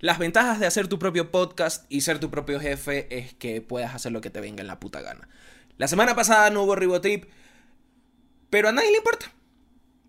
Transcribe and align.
Las 0.00 0.20
ventajas 0.20 0.60
de 0.60 0.66
hacer 0.66 0.86
tu 0.86 1.00
propio 1.00 1.32
podcast 1.32 1.84
y 1.88 2.02
ser 2.02 2.20
tu 2.20 2.30
propio 2.30 2.60
jefe 2.60 3.08
es 3.18 3.34
que 3.34 3.60
puedas 3.60 3.96
hacer 3.96 4.12
lo 4.12 4.20
que 4.20 4.30
te 4.30 4.40
venga 4.40 4.60
en 4.60 4.68
la 4.68 4.78
puta 4.78 5.00
gana. 5.00 5.28
La 5.76 5.88
semana 5.88 6.14
pasada 6.14 6.50
no 6.50 6.62
hubo 6.62 6.76
Ribotrip, 6.76 7.24
pero 8.48 8.68
a 8.68 8.72
nadie 8.72 8.92
le 8.92 8.98
importa. 8.98 9.32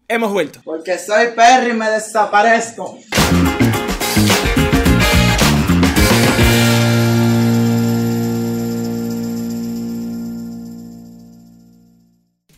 Hemos 0.07 0.31
vuelto. 0.31 0.61
Porque 0.63 0.99
soy 0.99 1.29
Perry 1.35 1.71
y 1.71 1.73
me 1.73 1.89
desaparezco. 1.89 2.99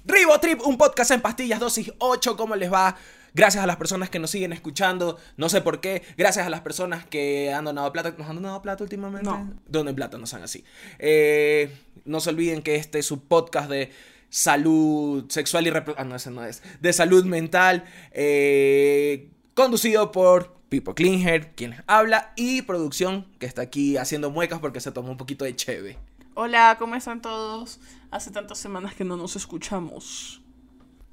Ribotrip, 0.04 0.68
un 0.68 0.77
podcast 0.77 1.11
en 1.11 1.21
pastillas, 1.21 1.61
dosis 1.61 1.93
8, 1.98 2.36
¿cómo 2.36 2.57
les 2.57 2.70
va? 2.70 2.98
Gracias 3.34 3.63
a 3.63 3.68
las 3.68 3.77
personas 3.77 4.09
que 4.09 4.20
nos 4.20 4.29
siguen 4.32 4.52
escuchando, 4.52 5.18
no 5.38 5.48
sé 5.48 5.61
por 5.61 5.80
qué. 5.80 6.04
Gracias 6.18 6.45
a 6.45 6.50
las 6.50 6.61
personas 6.61 7.05
que 7.05 7.54
han 7.54 7.66
donado 7.66 7.91
plata. 7.93 8.13
¿Nos 8.18 8.27
han 8.27 8.36
donado 8.36 8.61
plata 8.61 8.84
últimamente? 8.84 9.30
No. 9.30 9.54
Donen 9.67 9.95
plata, 9.95 10.17
no 10.17 10.26
sean 10.26 10.44
así. 10.44 10.63
Eh, 10.99 11.73
no 12.05 12.20
se 12.20 12.30
olviden 12.30 12.62
que 12.62 12.76
este 12.76 12.99
es 12.99 13.05
su 13.05 13.23
podcast 13.23 13.70
de 13.70 13.91
salud 14.30 15.30
sexual 15.30 15.67
y 15.67 15.70
reproductiva. 15.70 16.05
Ah, 16.05 16.09
no, 16.09 16.16
ese 16.16 16.31
no 16.31 16.44
es. 16.44 16.62
De 16.81 16.91
salud 16.94 17.26
mental. 17.26 17.85
eh, 18.12 19.30
conducido 19.54 20.12
por 20.12 20.55
Pipo 20.70 20.95
Klinger, 20.95 21.54
quien 21.55 21.71
les 21.71 21.82
habla. 21.88 22.34
Y 22.35 22.62
producción, 22.63 23.27
que 23.40 23.45
está 23.45 23.62
aquí 23.62 23.98
haciendo 23.98 24.29
muecas 24.32 24.59
porque 24.59 24.79
se 24.79 24.91
tomó 24.91 25.12
un 25.12 25.18
poquito 25.18 25.45
de 25.45 25.55
cheve. 25.55 25.98
Hola, 26.34 26.77
¿cómo 26.79 26.95
están 26.95 27.21
todos? 27.21 27.79
Hace 28.09 28.32
tantas 28.32 28.57
semanas 28.57 28.95
que 28.95 29.04
no 29.04 29.18
nos 29.18 29.35
escuchamos. 29.35 30.41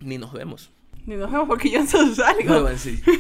Ni 0.01 0.17
nos 0.17 0.33
vemos. 0.33 0.71
Ni 1.09 1.17
nos 1.17 1.33
vemos 1.33 1.49
porque 1.49 1.71
yo 1.71 1.81
no 1.83 2.15
salgo. 2.15 2.43
No, 2.45 2.63
bueno, 2.63 2.79
sí. 2.79 3.01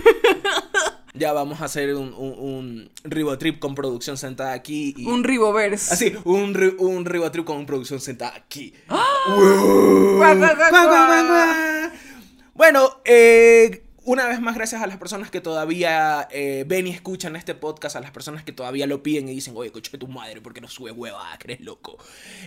Ya 1.14 1.32
vamos 1.32 1.60
a 1.62 1.64
hacer 1.64 1.94
un, 1.96 2.12
un, 2.14 2.38
un 2.38 2.90
Ribotrip 3.02 3.58
con 3.58 3.74
producción 3.74 4.16
sentada 4.16 4.52
aquí. 4.52 4.94
Y... 4.96 5.06
Un 5.06 5.24
Riboverse. 5.24 5.92
Así, 5.92 6.14
un, 6.24 6.54
ri- 6.54 6.76
un 6.78 7.06
Ribotrip 7.06 7.44
con 7.44 7.66
producción 7.66 7.98
sentada 7.98 8.36
aquí. 8.36 8.72
¡Ah! 8.88 9.04
Bueno, 12.54 13.00
eh, 13.04 13.82
una 14.04 14.28
vez 14.28 14.40
más, 14.40 14.54
gracias 14.54 14.80
a 14.82 14.86
las 14.86 14.98
personas 14.98 15.30
que 15.30 15.40
todavía 15.40 16.28
eh, 16.30 16.64
ven 16.68 16.86
y 16.86 16.90
escuchan 16.90 17.34
este 17.36 17.54
podcast, 17.56 17.96
a 17.96 18.00
las 18.00 18.10
personas 18.12 18.44
que 18.44 18.52
todavía 18.52 18.86
lo 18.86 19.02
piden 19.02 19.28
y 19.28 19.34
dicen, 19.34 19.54
oye, 19.56 19.72
coche 19.72 19.96
tu 19.98 20.06
madre, 20.08 20.40
porque 20.40 20.60
no 20.60 20.68
sube 20.68 20.92
hueva, 20.92 21.36
que 21.38 21.52
eres 21.52 21.64
loco. 21.64 21.96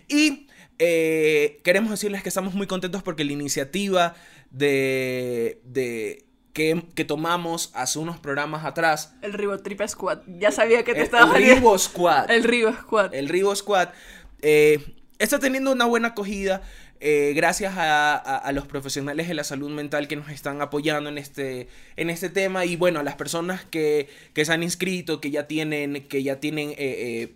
Y 0.08 0.48
eh, 0.80 1.60
queremos 1.64 1.92
decirles 1.92 2.24
que 2.24 2.30
estamos 2.30 2.54
muy 2.54 2.68
contentos 2.68 3.04
porque 3.04 3.26
la 3.26 3.34
iniciativa 3.34 4.16
de, 4.52 5.60
de 5.66 6.26
que, 6.54 6.84
que 6.96 7.06
tomamos 7.06 7.72
hace 7.74 8.00
unos 8.00 8.20
programas 8.20 8.66
atrás, 8.66 9.14
El 9.22 9.34
Ribotrip 9.34 9.82
Squad. 9.88 10.20
Ya 10.40 10.52
sabía 10.52 10.84
que 10.84 10.94
te 10.94 11.00
el, 11.00 11.06
estaba 11.06 11.38
el. 11.38 11.44
Ribo 11.56 11.78
Squad, 11.78 12.30
El 12.30 12.44
Ribo 12.44 12.72
Squad. 12.74 13.14
el 13.16 13.30
Ribo 13.30 13.56
Squad, 13.56 13.90
eh, 14.42 14.96
está 15.20 15.40
teniendo 15.40 15.72
una 15.72 15.86
buena 15.86 16.10
acogida 16.10 16.62
eh, 17.04 17.34
gracias 17.36 17.78
a, 17.78 18.14
a- 18.16 18.38
a 18.38 18.52
los 18.52 18.68
profesionales 18.68 19.28
de 19.28 19.34
la 19.34 19.44
salud 19.44 19.72
mental 19.72 20.08
que 20.08 20.16
nos 20.16 20.30
están 20.30 20.62
apoyando 20.62 21.10
en 21.10 21.18
este, 21.18 21.68
en 21.96 22.12
este 22.12 22.30
tema 22.30 22.66
y 22.66 22.76
bueno, 22.76 23.00
a 23.00 23.04
las 23.04 23.16
personas 23.16 23.66
que, 23.66 24.08
que 24.34 24.46
se 24.46 24.54
han 24.54 24.62
inscrito, 24.62 25.20
que 25.20 25.32
ya 25.32 25.48
tienen, 25.48 26.06
que 26.08 26.22
ya 26.22 26.40
tienen 26.40 26.70
eh, 26.72 26.76
eh, 26.78 27.34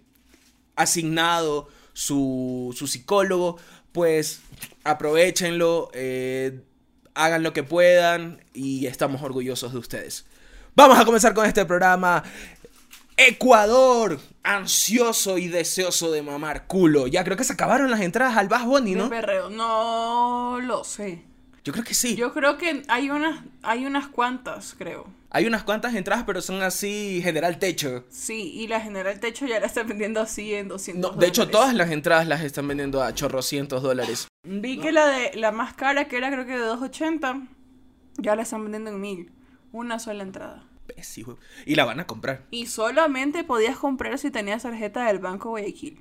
asignado 0.75 1.67
su, 1.93 2.75
su 2.77 2.86
psicólogo, 2.88 3.58
pues 3.91 4.41
aprovechenlo, 4.83 5.89
eh, 5.93 6.59
hagan 7.16 7.44
lo 7.44 7.53
que 7.53 7.63
puedan 7.63 8.44
y 8.53 8.85
estamos 8.85 9.21
orgullosos 9.21 9.73
de 9.73 9.80
ustedes. 9.80 10.25
Vamos 10.75 10.99
a 10.99 11.05
comenzar 11.05 11.33
con 11.33 11.45
este 11.45 11.66
programa. 11.66 12.23
Ecuador, 13.17 14.19
ansioso 14.44 15.38
y 15.38 15.47
deseoso 15.47 16.11
de 16.11 16.21
mamar 16.21 16.67
culo. 16.67 17.08
Ya 17.08 17.23
creo 17.23 17.38
que 17.38 17.45
se 17.45 17.53
acabaron 17.53 17.89
las 17.89 18.02
entradas 18.02 18.36
al 18.36 18.49
Bass 18.49 18.66
Bunny, 18.66 18.93
De 18.93 18.97
¿no? 18.97 19.49
No 19.49 20.59
lo 20.61 20.83
sé. 20.83 21.23
Yo 21.64 21.71
creo 21.71 21.86
que 21.86 21.95
sí. 21.95 22.15
Yo 22.15 22.33
creo 22.33 22.58
que 22.58 22.83
hay 22.89 23.09
unas, 23.09 23.42
hay 23.64 23.86
unas 23.86 24.08
cuantas, 24.08 24.76
creo. 24.77 25.08
Hay 25.32 25.45
unas 25.47 25.64
cuantas 25.64 25.95
entradas, 25.95 26.26
pero 26.27 26.42
son 26.42 26.61
así 26.61 27.21
general 27.23 27.58
techo. 27.58 28.05
Sí, 28.09 28.52
y 28.53 28.67
la 28.67 28.80
General 28.80 29.20
Techo 29.20 29.45
ya 29.45 29.59
la 29.59 29.65
está 29.65 29.83
vendiendo 29.83 30.21
así 30.21 30.53
en 30.53 30.67
200 30.70 31.11
No, 31.11 31.20
de 31.20 31.27
hecho, 31.27 31.49
todas 31.49 31.73
las 31.73 31.92
entradas 31.92 32.27
las 32.27 32.42
están 32.42 32.67
vendiendo 32.67 33.02
a 33.03 33.14
chorrocientos 33.14 33.82
dólares. 33.83 34.27
Vi 34.45 34.78
que 34.80 34.92
la 34.92 35.08
de 35.08 35.36
la 35.36 35.52
más 35.52 35.73
cara, 35.73 36.08
que 36.08 36.17
era 36.17 36.32
creo 36.32 36.45
que 36.45 36.54
de 36.54 36.60
280, 36.60 37.48
ya 38.17 38.36
la 38.36 38.44
están 38.44 38.64
vendiendo 38.64 38.92
en 38.92 39.02
1000. 39.02 39.32
Una 39.72 40.00
sola 40.00 40.23
entrada. 40.23 40.67
Pésimo. 40.88 41.38
Y 41.66 41.76
la 41.76 41.86
van 41.86 42.00
a 42.00 42.08
comprar. 42.08 42.45
Y 42.52 42.67
solamente 42.67 43.44
podías 43.44 43.78
comprar 43.78 44.17
si 44.20 44.32
tenías 44.32 44.64
tarjeta 44.64 45.06
del 45.08 45.20
Banco 45.20 45.50
Guayaquil. 45.50 46.00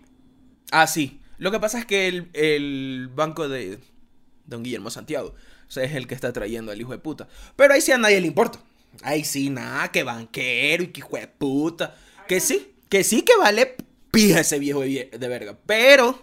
Ah, 0.70 0.86
sí. 0.86 1.20
Lo 1.38 1.50
que 1.50 1.58
pasa 1.58 1.78
es 1.78 1.86
que 1.86 2.06
el, 2.06 2.30
el 2.34 3.08
banco 3.14 3.48
de 3.48 3.80
Don 4.46 4.62
Guillermo 4.62 4.90
Santiago 4.90 5.34
o 5.66 5.70
sea, 5.74 5.82
es 5.84 5.94
el 5.94 6.06
que 6.06 6.14
está 6.14 6.32
trayendo 6.32 6.70
al 6.70 6.80
hijo 6.80 6.92
de 6.92 6.98
puta. 6.98 7.26
Pero 7.56 7.74
ahí 7.74 7.80
sí 7.80 7.90
a 7.92 7.98
nadie 7.98 8.20
le 8.20 8.26
importa. 8.28 8.60
Ahí 9.02 9.24
sí, 9.24 9.50
nada, 9.50 9.90
que 9.90 10.04
banquero 10.04 10.84
y 10.84 10.88
que 10.88 11.00
hijo 11.00 11.16
de 11.16 11.26
puta. 11.26 11.96
Que 12.28 12.38
sí, 12.40 12.74
que 12.88 13.02
sí 13.02 13.22
que 13.22 13.36
vale 13.36 13.74
pija 14.12 14.40
ese 14.40 14.58
viejo 14.60 14.80
de, 14.82 14.88
vie- 14.88 15.10
de 15.18 15.28
verga. 15.28 15.58
Pero, 15.66 16.22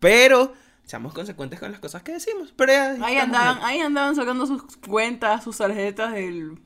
pero, 0.00 0.52
seamos 0.86 1.12
consecuentes 1.12 1.60
con 1.60 1.70
las 1.70 1.80
cosas 1.80 2.02
que 2.02 2.12
decimos. 2.12 2.54
Pero 2.56 2.72
Ahí 3.04 3.16
andaban, 3.18 3.58
ahí 3.62 3.80
andaban 3.80 4.16
sacando 4.16 4.46
sus 4.46 4.62
cuentas, 4.78 5.44
sus 5.44 5.58
tarjetas 5.58 6.14
del, 6.14 6.56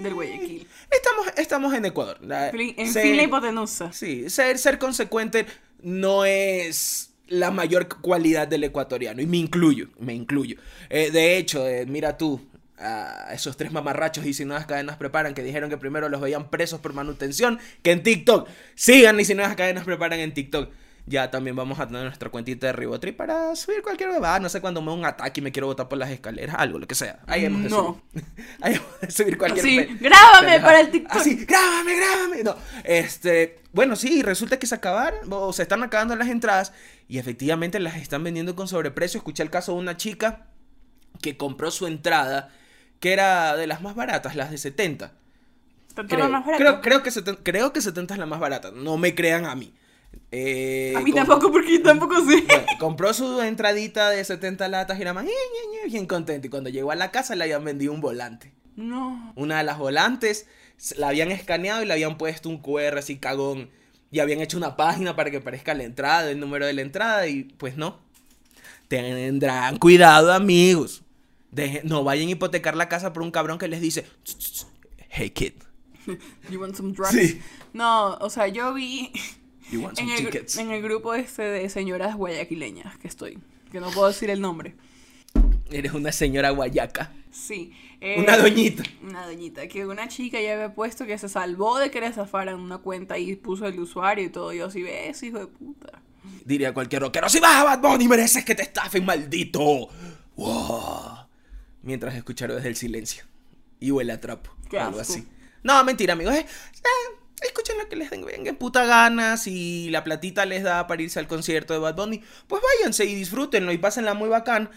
del 0.00 0.14
Guayaquil. 0.14 0.66
Estamos, 0.90 1.26
estamos 1.36 1.74
en 1.74 1.84
Ecuador. 1.84 2.18
La- 2.22 2.48
En 2.50 2.92
se- 2.92 3.02
fin, 3.02 3.16
la 3.16 3.22
hipotenusa. 3.22 3.92
Sí, 3.92 4.28
ser, 4.30 4.58
ser 4.58 4.78
consecuente 4.78 5.46
no 5.82 6.24
es 6.24 7.12
la 7.28 7.50
mayor 7.50 7.86
cualidad 8.00 8.48
del 8.48 8.64
ecuatoriano. 8.64 9.20
Y 9.22 9.26
me 9.26 9.36
incluyo, 9.36 9.88
me 9.98 10.14
incluyo. 10.14 10.56
Eh, 10.88 11.10
de 11.10 11.36
hecho, 11.36 11.66
eh, 11.68 11.84
mira 11.86 12.16
tú, 12.16 12.40
a 12.78 13.32
esos 13.32 13.56
tres 13.56 13.72
mamarrachos 13.72 14.26
y 14.26 14.34
si 14.34 14.44
nuevas 14.44 14.66
cadenas 14.66 14.96
preparan 14.98 15.32
que 15.32 15.42
dijeron 15.42 15.70
que 15.70 15.78
primero 15.78 16.08
los 16.10 16.20
veían 16.20 16.50
presos 16.50 16.78
por 16.80 16.92
manutención 16.92 17.58
que 17.82 17.92
en 17.92 18.02
TikTok. 18.02 18.48
Sigan 18.74 19.18
y 19.18 19.24
si 19.24 19.34
nuevas 19.34 19.56
cadenas 19.56 19.84
preparan 19.84 20.20
en 20.20 20.32
TikTok. 20.34 20.70
Ya 21.08 21.30
también 21.30 21.54
vamos 21.54 21.78
a 21.78 21.86
tener 21.86 22.02
nuestra 22.02 22.30
cuentita 22.30 22.66
de 22.66 22.72
Ribotrip 22.72 23.16
para 23.16 23.54
subir 23.54 23.80
cualquier 23.80 24.10
bebada. 24.10 24.40
No 24.40 24.48
sé 24.48 24.60
cuando 24.60 24.82
me 24.82 24.88
da 24.88 24.92
un 24.94 25.04
ataque 25.04 25.40
y 25.40 25.44
me 25.44 25.52
quiero 25.52 25.68
botar 25.68 25.88
por 25.88 25.98
las 25.98 26.10
escaleras, 26.10 26.56
algo, 26.58 26.80
lo 26.80 26.86
que 26.88 26.96
sea. 26.96 27.20
Ahí 27.28 27.44
hemos 27.44 27.62
de 27.62 27.68
No. 27.70 28.02
subir. 28.12 28.24
Ahí 28.60 28.74
hemos 28.74 29.00
de 29.00 29.10
subir 29.12 29.38
cualquier 29.38 29.64
Sí, 29.64 29.76
pe- 29.78 29.94
grábame 30.00 30.58
para 30.60 30.80
el 30.80 30.90
TikTok. 30.90 31.16
Así, 31.16 31.44
grábame, 31.44 31.94
grábame. 31.96 32.42
No, 32.42 32.56
este, 32.82 33.60
bueno, 33.72 33.94
sí, 33.94 34.22
resulta 34.22 34.58
que 34.58 34.66
se 34.66 34.74
acabaron, 34.74 35.20
o 35.32 35.52
se 35.52 35.62
están 35.62 35.82
acabando 35.84 36.16
las 36.16 36.28
entradas 36.28 36.72
y 37.06 37.18
efectivamente 37.18 37.78
las 37.78 37.96
están 37.98 38.24
vendiendo 38.24 38.56
con 38.56 38.66
sobreprecio. 38.66 39.18
Escuché 39.18 39.44
el 39.44 39.50
caso 39.50 39.74
de 39.74 39.78
una 39.78 39.96
chica 39.96 40.46
que 41.22 41.36
compró 41.36 41.70
su 41.70 41.86
entrada, 41.86 42.50
que 42.98 43.12
era 43.12 43.54
de 43.56 43.68
las 43.68 43.80
más 43.80 43.94
baratas, 43.94 44.34
las 44.34 44.50
de 44.50 44.58
70. 44.58 45.12
Tanto 45.94 46.16
Creo, 46.16 46.28
más 46.28 46.44
creo, 46.56 46.80
creo 46.80 47.02
que 47.04 47.12
70, 47.12 47.42
creo 47.44 47.72
que 47.72 47.80
70 47.80 48.14
es 48.14 48.18
la 48.20 48.26
más 48.26 48.40
barata, 48.40 48.72
no 48.74 48.96
me 48.98 49.14
crean 49.14 49.44
a 49.46 49.54
mí. 49.54 49.72
Eh, 50.30 50.94
A 50.96 51.00
mí 51.00 51.12
tampoco, 51.12 51.50
porque 51.52 51.72
yo 51.74 51.82
tampoco 51.82 52.16
sé. 52.24 52.42
bueno, 52.42 52.64
compró 52.78 53.12
su 53.14 53.40
entradita 53.42 54.10
de 54.10 54.24
70 54.24 54.68
latas 54.68 54.98
y 54.98 55.02
era 55.02 55.12
más 55.14 55.24
bien 55.86 56.06
contento. 56.06 56.46
Y 56.46 56.50
cuando 56.50 56.70
llegó 56.70 56.90
a 56.90 56.96
la 56.96 57.10
casa 57.10 57.34
le 57.36 57.44
habían 57.44 57.64
vendido 57.64 57.92
un 57.92 58.00
volante. 58.00 58.52
No. 58.76 59.32
Una 59.36 59.58
de 59.58 59.64
las 59.64 59.78
volantes 59.78 60.46
la 60.96 61.08
habían 61.08 61.30
escaneado 61.30 61.82
y 61.82 61.86
le 61.86 61.92
habían 61.94 62.18
puesto 62.18 62.48
un 62.48 62.58
QR 62.58 62.98
así 62.98 63.16
cagón. 63.18 63.70
Y 64.10 64.20
habían 64.20 64.40
hecho 64.40 64.56
una 64.56 64.76
página 64.76 65.16
para 65.16 65.30
que 65.30 65.38
aparezca 65.38 65.74
la 65.74 65.84
entrada, 65.84 66.30
el 66.30 66.38
número 66.40 66.66
de 66.66 66.72
la 66.74 66.82
entrada. 66.82 67.26
Y 67.26 67.44
pues 67.44 67.76
no. 67.76 67.98
Tendrán 68.88 69.78
cuidado, 69.78 70.32
amigos. 70.32 71.02
Deje- 71.50 71.82
no 71.84 72.04
vayan 72.04 72.28
a 72.28 72.32
hipotecar 72.32 72.76
la 72.76 72.88
casa 72.88 73.12
por 73.12 73.22
un 73.22 73.30
cabrón 73.30 73.58
que 73.58 73.68
les 73.68 73.80
dice: 73.80 74.04
"Tss, 74.24 74.38
tss, 74.38 74.66
Hey 75.08 75.30
kid, 75.30 75.54
You 76.50 76.60
want 76.60 76.76
some 76.76 76.92
drugs? 76.92 77.10
Sí. 77.12 77.40
No, 77.72 78.14
o 78.16 78.28
sea, 78.30 78.46
yo 78.48 78.74
vi 78.74 79.10
you 79.70 79.80
want 79.80 79.98
en 79.98 80.06
some 80.08 80.18
el, 80.18 80.24
tickets. 80.26 80.56
en 80.58 80.70
el 80.70 80.82
grupo 80.82 81.14
este 81.14 81.42
de 81.42 81.68
señoras 81.68 82.16
guayaquileñas 82.16 82.96
que 82.98 83.08
estoy, 83.08 83.38
que 83.72 83.80
no 83.80 83.90
puedo 83.90 84.08
decir 84.08 84.30
el 84.30 84.40
nombre. 84.40 84.74
Eres 85.70 85.92
una 85.94 86.12
señora 86.12 86.50
guayaca. 86.50 87.12
Sí. 87.32 87.72
eh, 88.00 88.16
Una 88.20 88.36
doñita. 88.38 88.84
Una 89.02 89.26
doñita, 89.26 89.66
que 89.66 89.84
una 89.84 90.06
chica 90.08 90.40
ya 90.40 90.52
había 90.54 90.74
puesto 90.74 91.06
que 91.06 91.18
se 91.18 91.28
salvó 91.28 91.78
de 91.78 91.90
que 91.90 92.00
le 92.00 92.12
zafaran 92.12 92.60
una 92.60 92.78
cuenta 92.78 93.18
y 93.18 93.34
puso 93.34 93.66
el 93.66 93.78
usuario 93.80 94.24
y 94.24 94.28
todo. 94.30 94.52
Yo 94.52 94.66
así, 94.66 94.82
ves, 94.82 95.22
hijo 95.24 95.38
de 95.40 95.46
puta. 95.48 96.00
Diría 96.44 96.72
cualquier 96.72 97.02
rockero, 97.02 97.28
si 97.28 97.40
vas 97.40 97.56
a 97.56 97.64
Bad 97.64 97.80
Bunny 97.80 98.06
mereces 98.08 98.44
que 98.44 98.54
te 98.54 98.62
estafen, 98.62 99.04
maldito. 99.04 99.88
Wow. 100.36 101.26
Mientras 101.82 102.14
escucharon 102.14 102.56
desde 102.56 102.68
el 102.68 102.76
silencio. 102.76 103.24
Y 103.80 103.90
huele 103.90 104.12
a 104.12 104.20
trapo. 104.20 104.50
Qué 104.70 104.78
algo 104.78 105.00
asco. 105.00 105.14
así. 105.14 105.26
No, 105.62 105.82
mentira, 105.84 106.12
amigos. 106.12 106.34
eh, 106.34 106.46
eh, 106.46 107.16
escuchen 107.42 107.78
lo 107.78 107.88
que 107.88 107.96
les 107.96 108.10
den 108.10 108.24
venga 108.24 108.50
en 108.50 108.56
puta 108.56 108.84
gana. 108.84 109.36
Si 109.36 109.88
la 109.90 110.04
platita 110.04 110.44
les 110.46 110.62
da 110.62 110.86
para 110.86 111.02
irse 111.02 111.18
al 111.18 111.26
concierto 111.28 111.72
de 111.74 111.80
Bad 111.80 111.94
Bunny, 111.96 112.22
pues 112.46 112.62
váyanse 112.78 113.04
y 113.04 113.14
disfrútenlo 113.14 113.72
y 113.72 113.78
pásenla 113.78 114.14
muy 114.14 114.28
bacán. 114.28 114.70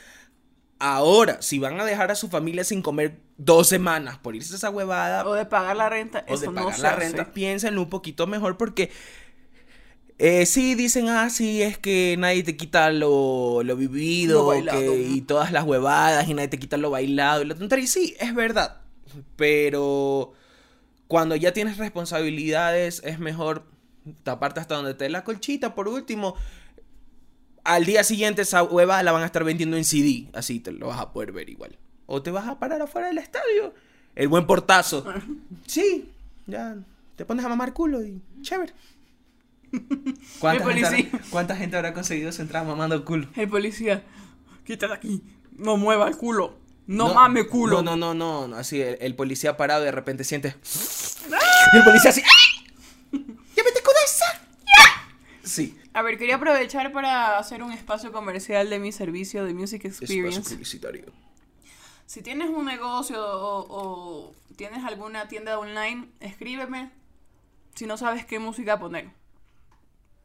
Ahora, 0.82 1.42
si 1.42 1.60
van 1.60 1.80
a 1.82 1.84
dejar 1.86 2.10
a 2.12 2.16
su 2.16 2.30
familia 2.30 2.64
sin 2.64 2.82
comer 2.82 3.20
dos 3.38 3.68
semanas 3.68 4.18
por 4.18 4.36
irse 4.36 4.54
a 4.54 4.58
esa 4.58 4.70
huevada 4.70 5.26
O 5.28 5.34
de 5.34 5.46
pagar 5.46 5.76
la 5.76 5.90
renta, 5.90 6.24
o 6.30 6.34
eso 6.36 6.42
de 6.44 6.48
no 6.48 6.54
pagar 6.56 6.76
se 6.76 6.82
la 6.84 6.90
hace. 6.92 7.00
renta, 7.00 7.34
piénsenlo 7.34 7.82
un 7.82 7.90
poquito 7.90 8.28
mejor 8.28 8.56
porque 8.58 8.90
eh, 10.18 10.46
sí 10.46 10.76
dicen, 10.76 11.08
ah, 11.10 11.30
sí, 11.30 11.62
es 11.62 11.78
que 11.78 12.16
nadie 12.20 12.44
te 12.44 12.58
quita 12.58 12.92
lo, 12.92 13.62
lo 13.64 13.76
vivido 13.78 14.54
Lo 14.54 14.72
que- 14.72 15.02
y 15.10 15.22
todas 15.22 15.52
las 15.54 15.64
huevadas 15.66 16.28
y 16.28 16.34
nadie 16.34 16.50
te 16.50 16.60
quita 16.60 16.76
lo 16.78 16.90
bailado 16.92 17.42
y 17.42 17.46
la 17.46 17.56
tontería. 17.56 17.86
Y 17.86 17.88
sí, 17.88 18.16
es 18.20 18.36
verdad, 18.36 18.82
pero 19.38 20.34
cuando 21.10 21.36
ya 21.36 21.54
tienes 21.54 21.78
responsabilidades 21.78 23.02
es 23.04 23.18
mejor 23.18 23.66
taparte 24.22 24.60
hasta 24.60 24.76
donde 24.76 24.94
te 24.94 25.06
dé 25.06 25.10
la 25.10 25.24
colchita. 25.24 25.74
Por 25.74 25.88
último, 25.88 26.36
al 27.64 27.84
día 27.86 28.04
siguiente 28.04 28.44
esa 28.44 28.62
hueva 28.62 29.02
la 29.02 29.12
van 29.12 29.24
a 29.24 29.26
estar 29.26 29.44
vendiendo 29.44 29.76
en 29.76 29.86
CD, 29.86 30.30
así 30.34 30.60
te 30.60 30.72
lo 30.72 30.86
vas 30.90 31.00
a 31.00 31.12
poder 31.12 31.32
ver 31.32 31.50
igual. 31.50 31.80
O 32.06 32.22
te 32.22 32.30
vas 32.30 32.48
a 32.48 32.60
parar 32.60 32.80
afuera 32.84 33.08
del 33.08 33.18
estadio. 33.18 33.74
El 34.16 34.28
buen 34.28 34.46
portazo. 34.46 35.04
Sí, 35.66 36.12
ya 36.46 36.78
te 37.16 37.26
pones 37.26 37.44
a 37.44 37.50
mamar 37.50 37.74
culo 37.74 38.04
y 38.04 38.22
chévere. 38.44 38.74
¿Cuánta, 40.40 40.64
El 40.64 40.74
gente, 40.76 40.84
policía. 40.84 41.10
habrá, 41.12 41.26
cuánta 41.32 41.56
gente 41.56 41.76
habrá 41.76 41.94
conseguido 41.96 42.32
su 42.32 42.44
entrada 42.44 42.68
mamando 42.68 43.04
culo? 43.04 43.28
El 43.36 43.50
policía, 43.50 44.04
quítate 44.64 44.94
aquí, 44.94 45.24
no 45.58 45.76
mueva 45.76 46.08
el 46.08 46.18
culo, 46.18 46.56
no, 46.90 47.14
mame 47.14 47.46
culo. 47.46 47.82
No, 47.82 47.96
no, 47.96 48.14
no, 48.14 48.48
no. 48.48 48.56
Así, 48.58 48.82
el, 48.82 48.98
el 49.00 49.16
policía 49.16 49.58
parado 49.58 49.84
y 49.84 49.86
de 49.86 49.92
repente 49.92 50.24
siente. 50.24 50.56
Y 51.74 51.78
el 51.78 51.84
policía 51.84 52.10
así. 52.10 52.22
¡ah! 52.26 52.64
¡Ya 53.12 53.64
me 53.64 53.72
te 53.72 53.80
esa! 54.06 54.26
Sí. 55.44 55.78
A 55.94 56.02
ver, 56.02 56.18
quería 56.18 56.36
aprovechar 56.36 56.92
para 56.92 57.38
hacer 57.38 57.62
un 57.64 57.72
espacio 57.72 58.12
comercial 58.12 58.70
de 58.70 58.80
mi 58.80 58.92
servicio 58.92 59.46
de 59.46 59.54
Music 59.54 59.86
Espacio 59.86 60.16
Experience. 60.16 60.56
publicitario. 60.56 61.06
Si 62.06 62.22
tienes 62.22 62.50
un 62.50 62.66
negocio 62.66 63.22
o, 63.24 63.66
o 63.70 64.36
tienes 64.56 64.84
alguna 64.84 65.28
tienda 65.28 65.60
online, 65.60 66.10
escríbeme 66.20 66.92
si 67.76 67.86
no 67.86 67.98
sabes 67.98 68.26
qué 68.26 68.40
música 68.40 68.80
poner. 68.80 69.12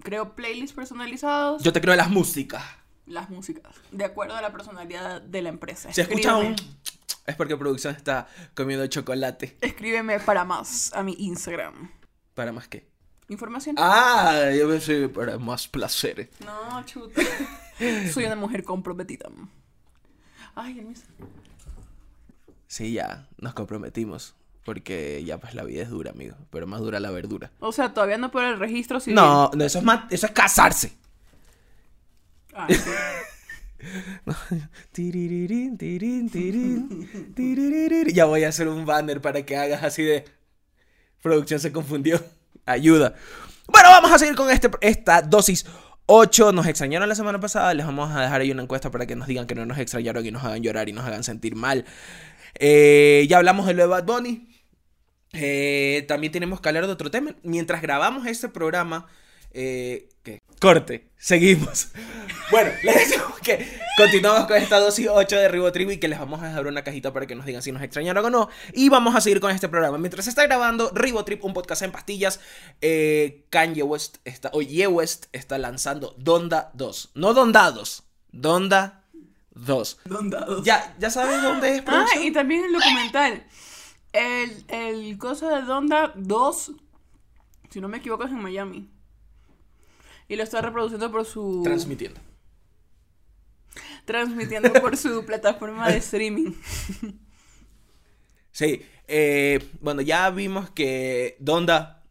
Creo 0.03 0.35
playlists 0.35 0.75
personalizados, 0.75 1.63
Yo 1.63 1.73
te 1.73 1.81
creo 1.81 1.95
las 1.95 2.11
músicas. 2.11 2.63
Las 3.07 3.31
músicas, 3.31 3.75
de 3.91 4.05
acuerdo 4.05 4.35
a 4.37 4.43
la 4.43 4.53
personalidad 4.53 5.21
de 5.23 5.43
la 5.43 5.49
empresa. 5.51 5.93
Si 5.93 6.01
escuchas 6.01 6.35
un. 6.35 6.57
Es 7.27 7.37
porque 7.37 7.57
producción 7.57 7.95
está 7.95 8.27
comiendo 8.55 8.87
chocolate. 8.87 9.57
Escríbeme 9.61 10.21
para 10.21 10.45
más 10.45 10.93
a 10.93 11.03
mi 11.03 11.15
Instagram. 11.19 11.91
¿Para 12.35 12.53
más 12.53 12.69
qué? 12.69 12.87
¿Información? 13.29 13.77
Ah, 13.79 14.51
yo 14.57 14.69
pensé 14.69 15.09
para 15.09 15.39
más 15.39 15.67
placeres. 15.67 16.29
No, 16.45 16.85
chuta. 16.85 17.23
Soy 18.13 18.25
una 18.27 18.37
mujer 18.37 18.63
comprometida. 18.65 19.31
Ay, 20.55 20.79
el 20.79 20.85
mis- 20.87 21.05
Sí, 22.67 22.93
ya, 22.93 23.27
nos 23.39 23.55
comprometimos. 23.55 24.35
Porque 24.65 25.23
ya 25.25 25.39
pues 25.39 25.55
la 25.55 25.63
vida 25.63 25.83
es 25.83 25.91
dura, 25.91 26.11
amigo. 26.13 26.37
Pero 26.51 26.67
más 26.67 26.81
dura 26.81 26.99
la 26.99 27.11
verdura. 27.11 27.51
O 27.61 27.71
sea, 27.73 27.93
todavía 27.93 28.17
no 28.17 28.31
por 28.31 28.45
el 28.45 28.59
registro 28.59 28.99
civil. 28.99 29.15
No, 29.17 29.51
no, 29.55 29.65
eso 29.65 29.79
es 29.79 29.85
más, 29.85 30.11
eso 30.11 30.27
es 30.27 30.33
casarse. 30.33 30.97
Ah. 32.55 32.69
Ya 38.13 38.25
voy 38.25 38.45
a 38.45 38.49
hacer 38.49 38.69
un 38.69 38.87
banner 38.87 39.21
para 39.21 39.45
que 39.45 39.57
hagas 39.57 39.83
así 39.83 40.03
de. 40.03 40.25
Producción 41.21 41.61
se 41.61 41.73
confundió. 41.73 42.19
Ayuda. 42.67 43.15
Bueno, 43.67 43.91
vamos 43.91 44.13
a 44.13 44.19
seguir 44.19 44.35
con 44.37 44.51
este, 44.51 44.71
esta 44.81 45.21
dosis 45.21 45.67
8. 46.07 46.53
Nos 46.53 46.67
extrañaron 46.67 47.09
la 47.09 47.15
semana 47.15 47.41
pasada. 47.41 47.75
Les 47.75 47.85
vamos 47.85 48.11
a 48.11 48.23
dejar 48.23 48.41
ahí 48.41 48.51
una 48.51 48.63
encuesta 48.63 48.91
para 48.91 49.07
que 49.07 49.17
nos 49.17 49.27
digan 49.27 49.47
que 49.47 49.55
no 49.55 49.67
nos 49.67 49.79
extrañaron 49.79 50.25
y 50.25 50.31
nos 50.31 50.45
hagan 50.45 50.63
llorar 50.63 50.89
y 50.89 50.93
nos 50.93 51.05
hagan 51.05 51.25
sentir 51.25 51.57
mal. 51.57 51.85
Eh, 52.59 53.27
ya 53.29 53.39
hablamos 53.39 53.67
de 53.67 53.75
lo 53.75 53.83
de 53.83 53.89
Bad 53.89 54.05
Bunny. 54.05 54.49
Eh, 55.33 56.05
también 56.07 56.33
tenemos 56.33 56.61
que 56.61 56.69
hablar 56.69 56.87
de 56.87 56.93
otro 56.93 57.11
tema. 57.11 57.35
Mientras 57.43 57.83
grabamos 57.83 58.27
este 58.27 58.49
programa, 58.49 59.07
eh, 59.51 60.09
¿qué? 60.25 60.43
Corte, 60.61 61.11
seguimos. 61.17 61.89
Bueno, 62.51 62.71
les 62.83 62.95
decimos 62.95 63.39
que 63.41 63.79
continuamos 63.97 64.47
con 64.47 64.57
esta 64.57 64.79
dosis 64.81 65.07
8 65.09 65.37
de 65.37 65.49
Ribotribu 65.49 65.91
y 65.93 65.99
que 65.99 66.09
les 66.09 66.19
vamos 66.19 66.43
a 66.43 66.49
dejar 66.49 66.67
una 66.67 66.83
cajita 66.83 67.13
para 67.13 67.27
que 67.27 67.35
nos 67.35 67.47
digan 67.47 67.63
si 67.63 67.71
nos 67.71 67.83
extrañaron 67.83 68.25
o 68.25 68.31
no. 68.31 68.49
Y 68.73 68.89
vamos 68.89 69.15
a 69.15 69.21
seguir 69.21 69.41
con 69.41 69.51
este 69.51 69.69
programa. 69.69 69.99
Mientras 69.99 70.25
se 70.25 70.31
está 70.31 70.45
grabando 70.47 70.91
Ribotrip, 70.95 71.45
un 71.45 71.53
podcast 71.55 71.83
en 71.83 71.93
pastillas, 71.93 72.41
eh, 72.81 73.45
Kanye 73.51 73.83
West 73.83 74.17
está, 74.25 74.51
o 74.53 74.63
Ye 74.63 74.87
West 74.87 75.27
está 75.33 75.59
lanzando 75.59 76.15
Donda 76.19 76.71
2. 76.75 77.11
No 77.15 77.35
Dondados, 77.35 78.05
Donda 78.33 79.05
2. 79.53 79.99
Dondados. 80.07 80.65
Ya, 80.65 80.97
ya 80.99 81.11
sabes 81.11 81.43
dónde 81.43 81.77
es, 81.77 81.81
Ah, 81.83 81.85
producción? 81.85 82.25
y 82.25 82.33
también 82.33 82.65
el 82.65 82.73
documental. 82.73 83.47
El, 84.13 84.65
el 84.69 85.19
cosa 85.19 85.55
de 85.57 85.63
Donda 85.63 86.13
2, 86.17 86.73
si 87.71 87.81
no 87.81 87.89
me 87.89 87.99
equivoco, 87.99 88.25
es 88.25 88.31
en 88.31 88.43
Miami. 88.43 88.91
Y 90.29 90.37
lo 90.37 90.43
está 90.43 90.61
reproduciendo 90.63 91.11
por 91.13 91.25
su. 91.25 91.61
Transmitiendo. 91.65 92.21
transmitiendo 94.05 94.73
por 94.75 94.97
su 94.97 95.25
plataforma 95.27 95.89
de 95.91 95.99
streaming. 95.99 96.53
Sí, 98.53 98.83
eh, 99.09 99.69
bueno, 99.81 100.01
ya 100.03 100.31
vimos 100.31 100.71
que 100.71 101.37
Donda, 101.41 102.03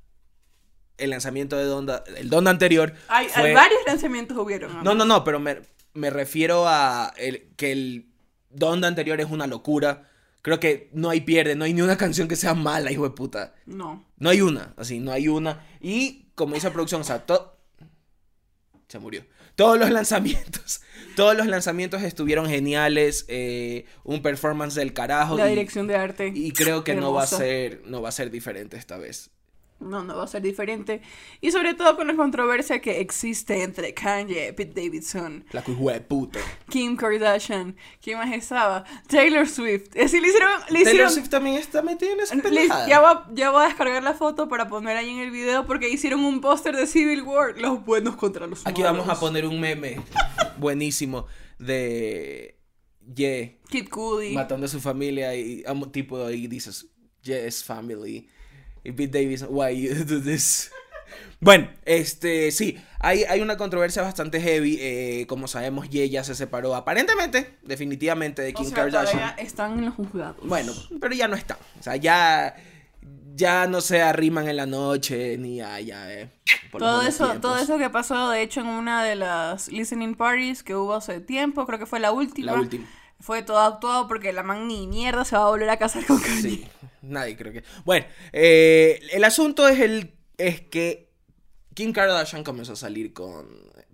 el 0.97 1.09
lanzamiento 1.11 1.55
de 1.57 1.65
Donda, 1.65 2.03
el 2.17 2.29
Donda 2.29 2.51
anterior. 2.51 2.93
Hay, 3.07 3.27
fue- 3.29 3.43
hay 3.49 3.53
varios 3.53 3.79
lanzamientos 3.87 4.37
hubieron. 4.37 4.83
No, 4.83 4.93
no, 4.93 5.05
no, 5.05 5.23
pero 5.23 5.39
me, 5.39 5.61
me 5.93 6.09
refiero 6.09 6.67
a 6.67 7.13
el, 7.17 7.49
que 7.55 7.71
el 7.71 8.09
Donda 8.49 8.87
anterior 8.87 9.19
es 9.21 9.29
una 9.29 9.47
locura. 9.47 10.09
Creo 10.41 10.59
que 10.59 10.89
no 10.91 11.09
hay 11.09 11.21
pierde, 11.21 11.55
no 11.55 11.63
hay 11.63 11.73
ni 11.73 11.81
una 11.81 11.97
canción 11.97 12.27
que 12.27 12.35
sea 12.35 12.53
mala, 12.53 12.91
hijo 12.91 13.03
de 13.05 13.11
puta. 13.15 13.55
No. 13.65 14.05
No 14.17 14.29
hay 14.29 14.41
una, 14.41 14.73
así, 14.75 14.99
no 14.99 15.11
hay 15.13 15.29
una. 15.29 15.65
Y 15.79 16.25
como 16.35 16.55
dice 16.55 16.67
la 16.67 16.73
producción, 16.73 16.99
o 17.01 17.03
sea, 17.05 17.25
todo... 17.25 17.52
Se 18.87 18.99
murió. 18.99 19.25
Todos 19.55 19.77
los 19.79 19.89
lanzamientos, 19.91 20.81
todos 21.15 21.35
los 21.35 21.45
lanzamientos 21.47 22.01
estuvieron 22.03 22.47
geniales. 22.47 23.25
eh, 23.27 23.85
un 24.03 24.21
performance 24.21 24.75
del 24.75 24.93
carajo. 24.93 25.37
La 25.37 25.47
y- 25.47 25.51
dirección 25.51 25.87
de 25.87 25.95
arte. 25.95 26.31
y 26.33 26.51
creo 26.51 26.83
que 26.83 26.95
no 26.95 27.13
va 27.13 27.23
a 27.23 27.27
ser, 27.27 27.81
no 27.85 28.01
va 28.01 28.09
a 28.09 28.11
ser 28.11 28.31
diferente 28.31 28.77
esta 28.77 28.97
vez. 28.97 29.29
No, 29.83 30.03
no 30.03 30.17
va 30.17 30.23
a 30.23 30.27
ser 30.27 30.41
diferente. 30.41 31.01
Y 31.41 31.51
sobre 31.51 31.73
todo 31.73 31.95
con 31.95 32.07
la 32.07 32.15
controversia 32.15 32.79
que 32.81 32.99
existe 32.99 33.63
entre 33.63 33.93
Kanye, 33.93 34.53
Pete 34.53 34.81
Davidson, 34.81 35.45
La 35.51 35.61
de 35.61 36.01
puta. 36.01 36.39
Kim 36.69 36.95
Kardashian, 36.95 37.75
¿quién 38.01 38.17
más 38.17 38.33
estaba? 38.33 38.83
Taylor 39.07 39.47
Swift. 39.47 39.87
Es 39.95 40.11
decir, 40.11 40.21
le 40.21 40.29
hicieron. 40.29 40.51
Le 40.51 40.65
Taylor 40.65 40.81
hicieron 40.87 41.11
Swift 41.11 41.29
también 41.29 41.55
está 41.57 41.81
metida 41.81 42.13
en 42.13 42.19
esa 42.21 42.35
pendejada. 42.35 42.87
ya, 42.87 42.99
va, 42.99 43.29
ya 43.33 43.51
voy 43.51 43.63
a 43.63 43.67
descargar 43.67 44.03
la 44.03 44.13
foto 44.13 44.47
para 44.49 44.67
poner 44.67 44.97
ahí 44.97 45.09
en 45.09 45.19
el 45.19 45.31
video 45.31 45.65
porque 45.65 45.89
hicieron 45.89 46.23
un 46.23 46.41
póster 46.41 46.75
de 46.75 46.87
Civil 46.87 47.21
War. 47.23 47.57
Los 47.59 47.83
buenos 47.85 48.15
contra 48.15 48.47
los 48.47 48.65
Aquí 48.65 48.81
vamos 48.81 49.07
a 49.09 49.19
poner 49.19 49.45
un 49.45 49.59
meme 49.59 50.01
buenísimo 50.57 51.25
de 51.59 52.57
Ye 53.13 53.59
Kid 53.69 53.89
Cudi. 53.89 54.33
matando 54.33 54.65
a 54.65 54.69
su 54.69 54.79
familia 54.79 55.35
y 55.35 55.63
a 55.65 55.73
un 55.73 55.91
tipo 55.91 56.23
ahí 56.25 56.47
dices 56.47 56.87
Yes 57.21 57.63
family 57.63 58.27
y 58.83 58.91
Pete 58.91 59.19
Davidson 59.19 59.49
why 59.51 59.71
you 59.81 59.93
do 60.05 60.21
this 60.21 60.71
bueno 61.39 61.69
este 61.85 62.51
sí 62.51 62.77
hay, 63.03 63.25
hay 63.25 63.41
una 63.41 63.57
controversia 63.57 64.01
bastante 64.01 64.39
heavy 64.39 64.77
eh, 64.79 65.25
como 65.27 65.49
sabemos 65.49 65.89
Ye 65.89 66.09
ya 66.09 66.23
se 66.23 66.35
separó 66.35 66.73
aparentemente 66.73 67.57
definitivamente 67.63 68.41
de 68.41 68.51
O 68.51 68.53
Kim 68.53 68.65
sea, 68.67 68.75
Kardashian 68.75 69.33
están 69.37 69.77
en 69.79 69.85
los 69.85 69.93
juzgados. 69.95 70.37
Bueno, 70.47 70.71
pero 71.01 71.13
ya 71.13 71.27
no 71.27 71.35
están. 71.35 71.57
O 71.79 71.83
sea, 71.83 71.97
ya, 71.97 72.55
ya 73.35 73.67
no 73.67 73.81
se 73.81 74.01
arriman 74.01 74.47
en 74.47 74.55
la 74.55 74.65
noche 74.65 75.37
ni 75.37 75.57
ya, 75.57 75.81
ya, 75.81 76.13
eh, 76.13 76.29
Todo 76.71 77.01
eso, 77.01 77.25
tiempos. 77.25 77.41
todo 77.41 77.57
eso 77.57 77.77
que 77.77 77.89
pasó, 77.89 78.29
de 78.29 78.41
hecho, 78.41 78.61
en 78.61 78.67
una 78.67 79.03
de 79.03 79.15
las 79.15 79.67
listening 79.67 80.15
parties 80.15 80.63
que 80.63 80.75
hubo 80.75 80.93
hace 80.93 81.19
tiempo, 81.19 81.65
creo 81.65 81.77
que 81.77 81.85
fue 81.85 81.99
la 81.99 82.13
última. 82.13 82.53
La 82.53 82.59
última. 82.59 82.87
Fue 83.23 83.41
todo 83.41 83.59
actuado 83.59 84.05
porque 84.09 84.33
la 84.33 84.43
man 84.43 84.67
ni 84.67 84.85
mierda 84.85 85.23
se 85.23 85.37
va 85.37 85.43
a 85.43 85.49
volver 85.49 85.69
a 85.69 85.79
casar 85.79 86.05
con 86.05 86.19
Kanye. 86.19 86.41
Sí, 86.41 86.67
nadie 87.01 87.37
creo 87.37 87.53
que. 87.53 87.63
Bueno, 87.85 88.05
eh, 88.33 88.99
el 89.13 89.23
asunto 89.23 89.65
es 89.65 89.79
el 89.79 90.11
es 90.37 90.59
que 90.59 91.09
Kim 91.73 91.93
Kardashian 91.93 92.43
comenzó 92.43 92.73
a 92.73 92.75
salir 92.75 93.13
con 93.13 93.47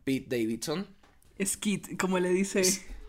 Pete 0.04 0.36
Davidson. 0.36 0.88
Skit, 1.46 1.96
como 2.00 2.18
le 2.18 2.30
dice. 2.30 2.64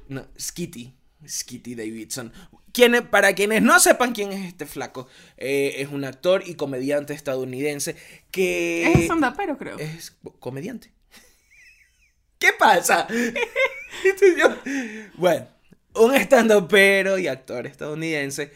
No, 0.09 0.27
Skitty. 0.39 0.93
Skitty 1.27 1.75
Davidson. 1.75 2.35
Quien, 2.71 3.09
para 3.09 3.35
quienes 3.35 3.63
no 3.63 3.81
sepan 3.81 4.13
quién 4.13 4.31
es 4.33 4.47
este 4.47 4.67
flaco, 4.67 5.09
eh, 5.39 5.77
es 5.79 5.89
un 5.89 6.05
actor 6.05 6.43
y 6.45 6.55
comediante 6.55 7.15
estadounidense 7.15 7.97
que. 8.31 8.93
Es 8.93 9.01
stand 9.05 9.35
pero 9.39 9.57
creo. 9.57 9.79
Es 9.79 10.19
comediante. 10.39 10.93
¿Qué 12.39 12.51
pasa? 12.59 13.09
Bueno, 15.15 15.49
un 15.95 16.15
stand 16.15 16.67
pero 16.69 17.19
y 17.19 17.27
actor 17.29 17.67
estadounidense 17.67 18.53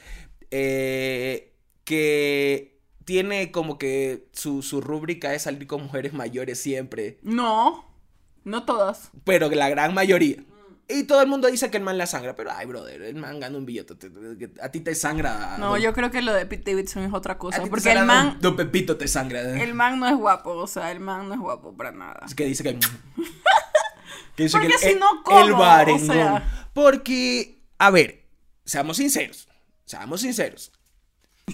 eh, 0.50 1.52
que 1.84 2.78
tiene 3.04 3.50
como 3.50 3.76
que 3.78 4.28
su, 4.32 4.62
su 4.62 4.80
rúbrica 4.80 5.34
es 5.34 5.42
salir 5.42 5.66
con 5.66 5.82
mujeres 5.82 6.12
mayores 6.12 6.58
siempre, 6.60 7.18
No, 7.22 7.84
no 8.44 8.64
todas. 8.64 9.10
pero 9.24 9.50
la 9.50 9.68
gran 9.68 9.92
mayoría. 9.94 10.36
Y 10.86 11.04
todo 11.04 11.22
el 11.22 11.28
mundo 11.28 11.48
dice 11.48 11.70
que 11.70 11.78
el 11.78 11.82
man 11.82 11.96
la 11.96 12.06
sangra, 12.06 12.36
pero 12.36 12.50
ay, 12.52 12.66
brother, 12.66 13.00
el 13.00 13.14
man 13.16 13.40
gana 13.40 13.56
un 13.56 13.64
billete. 13.64 13.94
te- 13.94 14.10
te- 14.10 14.60
A 14.62 14.70
ti 14.70 14.80
te 14.80 14.94
sangra. 14.94 15.56
No, 15.58 15.70
don- 15.70 15.80
yo 15.80 15.94
creo 15.94 16.10
que 16.10 16.20
lo 16.20 16.34
de 16.34 16.44
Pete 16.44 16.72
Davidson 16.72 17.04
es 17.04 17.12
otra 17.14 17.38
cosa. 17.38 17.62
Porque 17.64 17.90
el 17.92 18.04
man, 18.04 18.32
Don, 18.32 18.40
don 18.42 18.56
Pepito 18.56 18.98
te 18.98 19.08
sangra. 19.08 19.40
el 19.62 19.72
man 19.72 19.98
no 19.98 20.06
es 20.06 20.14
guapo. 20.14 20.50
O 20.50 20.66
sea, 20.66 20.92
el 20.92 21.00
man 21.00 21.26
no 21.28 21.34
es 21.34 21.40
guapo 21.40 21.74
para 21.74 21.90
nada. 21.90 22.20
Es 22.26 22.34
que 22.34 22.44
dice 22.44 22.62
que. 22.62 22.78
que 24.36 24.42
dice 24.42 24.58
Porque 24.58 24.74
que 24.74 24.78
si 24.78 24.94
no, 24.96 25.22
¿cómo? 25.24 25.40
El 25.40 25.52
barengón. 25.54 26.10
O 26.10 26.12
sea. 26.12 26.63
Porque, 26.74 27.60
a 27.78 27.90
ver, 27.90 28.24
seamos 28.66 28.98
sinceros. 28.98 29.48
Seamos 29.86 30.20
sinceros. 30.20 30.72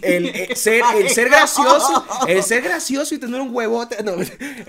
El, 0.02 0.28
el 0.28 0.56
ser, 0.56 0.82
el 0.96 1.08
ser 1.10 1.28
gracioso, 1.28 2.06
el 2.28 2.42
ser 2.44 2.62
gracioso 2.62 3.12
y 3.14 3.18
tener 3.18 3.40
un 3.40 3.52
huevote, 3.52 4.00
no, 4.04 4.14
el, 4.14 4.26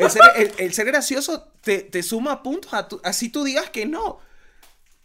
ser, 0.09 0.21
el- 0.35 0.51
el 0.57 0.73
ser 0.73 0.87
gracioso 0.87 1.43
te, 1.61 1.79
te 1.79 2.01
suma 2.01 2.41
puntos, 2.41 2.73
a 2.73 2.87
tu- 2.87 2.99
así 3.03 3.29
tú 3.29 3.43
digas 3.43 3.69
que 3.69 3.85
no. 3.85 4.17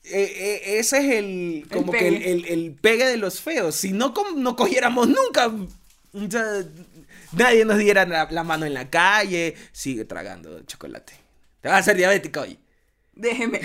Eh, 0.05 0.63
eh, 0.65 0.79
ese 0.79 0.99
es 0.99 1.15
el, 1.17 1.67
como 1.71 1.93
que 1.93 2.09
el, 2.09 2.15
pegue. 2.15 2.31
el- 2.33 2.45
el 2.47 2.73
pegue 2.81 3.05
de 3.07 3.19
los 3.19 3.41
feos. 3.43 3.75
Si 3.75 3.93
no, 3.93 4.15
no 4.37 4.57
cogiéramos 4.57 5.07
nunca, 5.09 5.49
o 5.49 6.31
sea, 6.31 6.65
nadie 7.33 7.67
nos 7.67 7.77
diera 7.77 8.07
la, 8.07 8.27
la 8.31 8.43
mano 8.43 8.65
en 8.65 8.73
la 8.73 8.89
calle, 8.89 9.55
sigue 9.73 10.07
tragando 10.07 10.63
chocolate. 10.63 11.13
Te 11.61 11.69
vas 11.69 11.77
a 11.77 11.81
hacer 11.81 11.97
diabético 11.97 12.41
hoy. 12.41 12.59
Déjeme. 13.13 13.61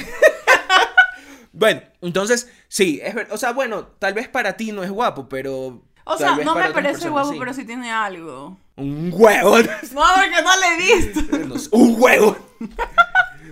Bueno, 1.53 1.81
entonces, 2.01 2.50
sí, 2.67 3.00
es 3.03 3.13
ver- 3.13 3.27
o 3.31 3.38
sea, 3.38 3.51
bueno, 3.53 3.86
tal 3.88 4.13
vez 4.13 4.27
para 4.29 4.55
ti 4.58 4.72
no 4.72 4.84
es 4.84 4.89
guapo, 4.91 5.27
pero... 5.27 5.84
O 6.05 6.17
sea, 6.17 6.36
no 6.38 6.55
me 6.55 6.72
parece 6.72 7.10
guapo, 7.10 7.31
sí. 7.34 7.38
pero 7.39 7.53
sí 7.53 7.65
tiene 7.65 7.91
algo. 7.91 8.58
Un 8.75 9.10
huevo. 9.13 9.58
No, 9.93 10.01
porque 10.15 10.41
no 10.43 10.60
le 10.60 10.67
he 10.67 10.77
visto. 10.77 11.38
No 11.48 11.58
sé, 11.60 11.70
un 11.72 11.96
huevo. 12.01 12.38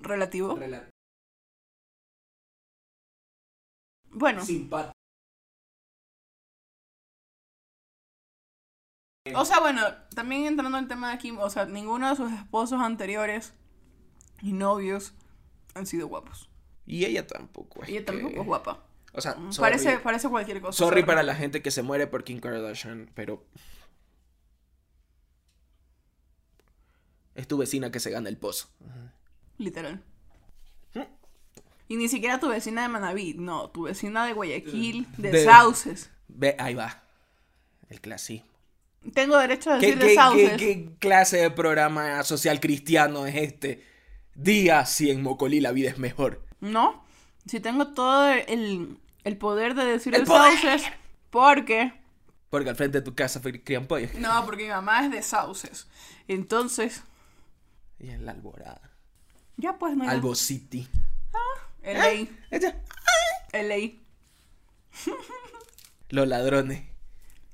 Relativo. 0.00 0.58
Bueno, 4.10 4.44
Simpático. 4.44 4.92
O 9.34 9.44
sea, 9.44 9.60
bueno, 9.60 9.82
también 10.14 10.46
entrando 10.46 10.76
al 10.78 10.88
tema 10.88 11.10
de 11.10 11.18
Kim, 11.18 11.38
o 11.38 11.50
sea, 11.50 11.66
ninguno 11.66 12.08
de 12.10 12.16
sus 12.16 12.32
esposos 12.32 12.80
anteriores 12.80 13.54
y 14.42 14.52
novios 14.52 15.14
han 15.74 15.86
sido 15.86 16.06
guapos. 16.08 16.48
Y 16.86 17.04
ella 17.04 17.26
tampoco. 17.26 17.82
es 17.82 17.88
Ella 17.90 18.04
tampoco 18.04 18.40
es 18.40 18.46
guapa. 18.46 18.84
O 19.12 19.20
sea, 19.20 19.32
sorry, 19.50 19.56
Parece, 19.58 19.98
parece 19.98 20.28
cualquier 20.28 20.60
cosa. 20.60 20.76
sorry 20.78 21.02
para 21.02 21.22
la 21.22 21.34
gente 21.34 21.62
que 21.62 21.70
se 21.70 21.82
muere 21.82 22.06
por 22.06 22.24
Kim 22.24 22.40
Kardashian, 22.40 23.10
pero... 23.14 23.44
Es 27.34 27.46
tu 27.46 27.56
vecina 27.56 27.90
que 27.90 28.00
se 28.00 28.10
gana 28.10 28.28
el 28.28 28.36
pozo. 28.36 28.68
Literal. 29.58 30.02
Y 31.90 31.96
ni 31.96 32.08
siquiera 32.08 32.38
tu 32.38 32.48
vecina 32.48 32.82
de 32.82 32.88
Manaví, 32.88 33.32
no, 33.34 33.70
tu 33.70 33.84
vecina 33.84 34.26
de 34.26 34.34
Guayaquil, 34.34 35.06
de, 35.16 35.30
De- 35.30 35.44
Sauces. 35.44 36.10
Ve, 36.28 36.54
ahí 36.58 36.74
va. 36.74 37.02
El 37.88 38.00
clasismo. 38.02 38.46
Tengo 39.14 39.38
derecho 39.38 39.72
a 39.72 39.78
¿Qué, 39.78 39.94
decir 39.96 39.98
de 39.98 40.14
qué- 40.14 40.50
qué- 40.50 40.56
qué 40.56 40.96
clase 40.98 41.38
de 41.38 41.50
programa 41.50 42.22
social 42.24 42.60
cristiano 42.60 43.26
es 43.26 43.34
este? 43.36 43.84
Día 44.34 44.84
si 44.86 45.10
en 45.10 45.22
Mocolí 45.22 45.60
la 45.60 45.72
vida 45.72 45.90
es 45.90 45.98
mejor. 45.98 46.44
No, 46.60 47.04
si 47.46 47.60
tengo 47.60 47.88
todo 47.88 48.28
el, 48.30 48.98
el 49.24 49.36
poder 49.36 49.74
de 49.74 49.84
decir 49.84 50.14
¡El 50.14 50.22
de 50.22 50.26
poder! 50.26 50.58
Sauces, 50.58 50.92
porque... 51.30 51.92
Porque 52.50 52.70
al 52.70 52.76
frente 52.76 52.98
de 52.98 53.04
tu 53.04 53.14
casa 53.14 53.40
crían 53.42 53.86
pollos. 53.86 54.14
No, 54.14 54.44
porque 54.46 54.64
mi 54.64 54.70
mamá 54.70 55.04
es 55.04 55.10
de 55.10 55.22
Sauces. 55.22 55.86
Entonces, 56.28 57.02
Y 57.98 58.10
en 58.10 58.24
la 58.24 58.32
alborada. 58.32 58.90
ya 59.56 59.76
pues 59.78 59.96
no 59.96 60.04
hay 60.04 60.10
Albo 60.10 60.34
City. 60.34 60.88
LA, 61.82 62.26
Ella- 62.50 62.82
LA. 63.52 63.76
Los 66.10 66.26
ladrones. 66.28 66.84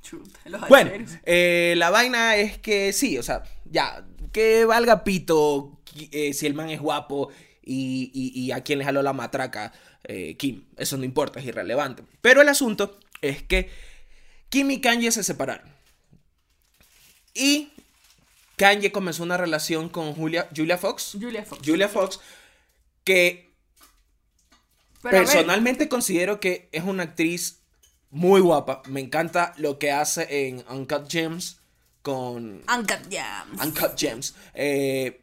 Chuta, 0.04 0.38
los 0.44 0.68
Bueno, 0.68 0.90
eh, 1.24 1.74
la 1.78 1.88
vaina 1.90 2.36
es 2.36 2.58
que 2.58 2.92
sí, 2.92 3.16
o 3.18 3.22
sea, 3.22 3.42
ya, 3.64 4.06
que 4.32 4.64
valga 4.66 5.02
pito 5.02 5.80
eh, 6.12 6.34
si 6.34 6.46
el 6.46 6.52
man 6.54 6.68
es 6.70 6.80
guapo 6.80 7.30
y, 7.64 8.10
y- 8.12 8.38
y 8.40 8.52
a 8.52 8.62
quién 8.62 8.78
le 8.78 8.84
jaló 8.84 9.02
la 9.02 9.14
matraca 9.14 9.72
eh, 10.04 10.36
Kim. 10.36 10.64
Eso 10.76 10.98
no 10.98 11.04
importa, 11.04 11.40
es 11.40 11.46
irrelevante. 11.46 12.02
Pero 12.20 12.42
el 12.42 12.48
asunto 12.50 13.00
es 13.22 13.42
que 13.42 13.70
Kim 14.50 14.70
y 14.70 14.80
Kanye 14.82 15.10
se 15.10 15.24
separaron. 15.24 15.66
Y 17.32 17.70
Kanye 18.56 18.92
comenzó 18.92 19.22
una 19.22 19.36
relación 19.38 19.88
con 19.88 20.12
Julia, 20.14 20.48
Julia 20.54 20.76
Fox. 20.78 21.16
Julia 21.18 21.44
Fox. 21.44 21.62
Julia 21.66 21.88
Fox, 21.88 22.20
que 23.02 23.50
Pero 25.02 25.16
Personalmente 25.18 25.88
considero 25.88 26.38
que 26.38 26.68
es 26.72 26.84
una 26.84 27.04
actriz 27.04 27.60
muy 28.14 28.40
guapa. 28.40 28.82
Me 28.88 29.00
encanta 29.00 29.52
lo 29.58 29.78
que 29.78 29.90
hace 29.92 30.46
en 30.48 30.64
Uncut 30.70 31.10
Gems 31.10 31.60
con 32.02 32.62
Uncut 32.72 33.10
Jams. 33.10 33.62
Uncut 33.64 33.98
Gems. 33.98 34.34
Eh, 34.54 35.20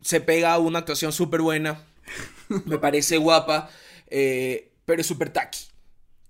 se 0.00 0.20
pega 0.20 0.58
una 0.58 0.78
actuación 0.80 1.12
súper 1.12 1.42
buena. 1.42 1.80
Me 2.64 2.78
parece 2.78 3.16
guapa. 3.18 3.68
eh, 4.08 4.72
pero 4.84 5.00
es 5.00 5.06
súper 5.06 5.30
tacky. 5.30 5.58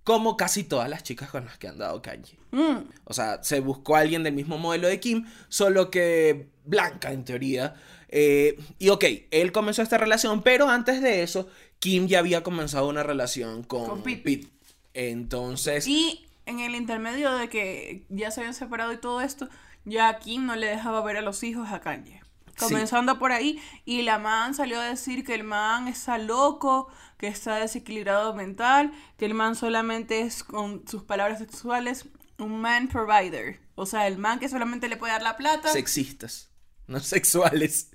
Como 0.02 0.36
casi 0.36 0.64
todas 0.64 0.88
las 0.88 1.02
chicas 1.02 1.30
con 1.30 1.44
las 1.44 1.58
que 1.58 1.68
han 1.68 1.78
dado 1.78 2.00
Kanye. 2.00 2.38
Mm, 2.52 2.78
O 3.04 3.12
sea, 3.12 3.42
se 3.42 3.60
buscó 3.60 3.96
a 3.96 4.00
alguien 4.00 4.22
del 4.22 4.32
mismo 4.34 4.56
modelo 4.56 4.88
de 4.88 4.98
Kim, 5.00 5.26
solo 5.48 5.90
que 5.90 6.48
blanca 6.64 7.12
en 7.12 7.24
teoría. 7.24 7.74
Eh, 8.08 8.58
y 8.78 8.88
ok, 8.90 9.04
él 9.30 9.52
comenzó 9.52 9.82
esta 9.82 9.98
relación, 9.98 10.42
pero 10.42 10.68
antes 10.70 11.02
de 11.02 11.22
eso, 11.22 11.48
Kim 11.80 12.06
ya 12.06 12.20
había 12.20 12.42
comenzado 12.42 12.88
una 12.88 13.02
relación 13.02 13.62
con, 13.64 13.84
Con 13.86 14.02
Pete. 14.02 14.22
Pete. 14.22 14.48
Entonces, 14.96 15.86
Y 15.86 16.26
en 16.46 16.60
el 16.60 16.74
intermedio 16.74 17.32
de 17.32 17.50
que 17.50 18.06
ya 18.08 18.30
se 18.30 18.40
habían 18.40 18.54
separado 18.54 18.94
y 18.94 18.96
todo 18.96 19.20
esto, 19.20 19.46
ya 19.84 20.18
Kim 20.18 20.46
no 20.46 20.56
le 20.56 20.66
dejaba 20.66 21.02
ver 21.02 21.18
a 21.18 21.20
los 21.20 21.42
hijos 21.42 21.70
a 21.70 21.80
Kanye. 21.80 22.22
Sí. 22.56 22.64
Comenzando 22.64 23.18
por 23.18 23.30
ahí, 23.30 23.60
y 23.84 24.00
la 24.00 24.18
man 24.18 24.54
salió 24.54 24.80
a 24.80 24.84
decir 24.84 25.22
que 25.22 25.34
el 25.34 25.44
man 25.44 25.86
está 25.86 26.16
loco, 26.16 26.88
que 27.18 27.26
está 27.26 27.56
desequilibrado 27.56 28.32
mental, 28.32 28.90
que 29.18 29.26
el 29.26 29.34
man 29.34 29.54
solamente 29.54 30.22
es, 30.22 30.42
con 30.42 30.88
sus 30.88 31.02
palabras 31.02 31.40
sexuales, 31.40 32.06
un 32.38 32.58
man 32.62 32.88
provider. 32.88 33.60
O 33.74 33.84
sea, 33.84 34.06
el 34.06 34.16
man 34.16 34.38
que 34.38 34.48
solamente 34.48 34.88
le 34.88 34.96
puede 34.96 35.12
dar 35.12 35.22
la 35.22 35.36
plata. 35.36 35.70
sexistas, 35.70 36.48
no 36.86 37.00
sexuales. 37.00 37.90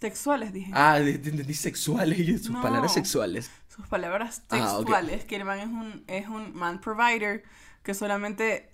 Sexuales, 0.00 0.52
dije. 0.52 0.70
Ah, 0.74 0.98
entendí 0.98 1.54
sexuales 1.54 2.18
y 2.20 2.38
sus 2.38 2.50
No. 2.50 2.62
palabras 2.62 2.92
sexuales. 2.94 3.50
sus 3.68 3.86
palabras 3.88 4.42
Ah, 4.50 4.56
textuales, 4.58 5.24
que 5.24 5.36
el 5.36 5.44
man 5.44 5.58
es 5.58 5.66
un, 5.66 6.04
es 6.06 6.28
un 6.28 6.54
man 6.54 6.80
provider 6.80 7.42
que 7.82 7.94
solamente 7.94 8.72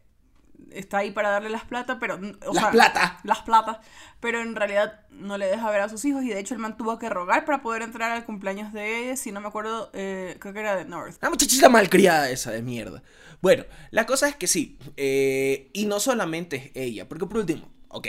está 0.70 0.98
ahí 0.98 1.10
para 1.10 1.28
darle 1.30 1.50
las 1.50 1.64
plata, 1.64 1.98
pero... 1.98 2.14
o 2.46 2.54
Las 2.54 2.66
plata. 2.66 3.20
Las 3.24 3.40
plata, 3.42 3.80
pero 4.20 4.40
en 4.40 4.54
realidad 4.54 5.00
no 5.10 5.36
le 5.38 5.46
deja 5.46 5.70
ver 5.70 5.80
a 5.82 5.88
sus 5.88 6.04
hijos 6.04 6.22
y 6.24 6.28
de 6.28 6.38
hecho 6.38 6.54
el 6.54 6.60
man 6.60 6.76
tuvo 6.76 6.98
que 6.98 7.08
rogar 7.08 7.44
para 7.44 7.62
poder 7.62 7.82
entrar 7.82 8.10
al 8.12 8.24
cumpleaños 8.24 8.72
de 8.72 9.00
ella, 9.00 9.16
si 9.16 9.32
no 9.32 9.40
me 9.40 9.48
acuerdo, 9.48 9.90
eh, 9.92 10.36
creo 10.40 10.54
que 10.54 10.60
era 10.60 10.76
de 10.76 10.84
North. 10.84 11.16
La 11.20 11.30
muchachita 11.30 11.68
malcriada 11.68 12.30
esa 12.30 12.50
de 12.52 12.62
mierda. 12.62 13.02
Bueno, 13.40 13.64
la 13.90 14.06
cosa 14.06 14.28
es 14.28 14.36
que 14.36 14.46
sí. 14.46 14.78
eh, 14.96 15.68
y 15.72 15.84
no 15.86 15.98
solamente 16.00 16.56
es 16.56 16.70
ella. 16.74 17.08
Porque 17.08 17.26
por 17.26 17.38
último, 17.38 17.68
ok. 17.88 18.08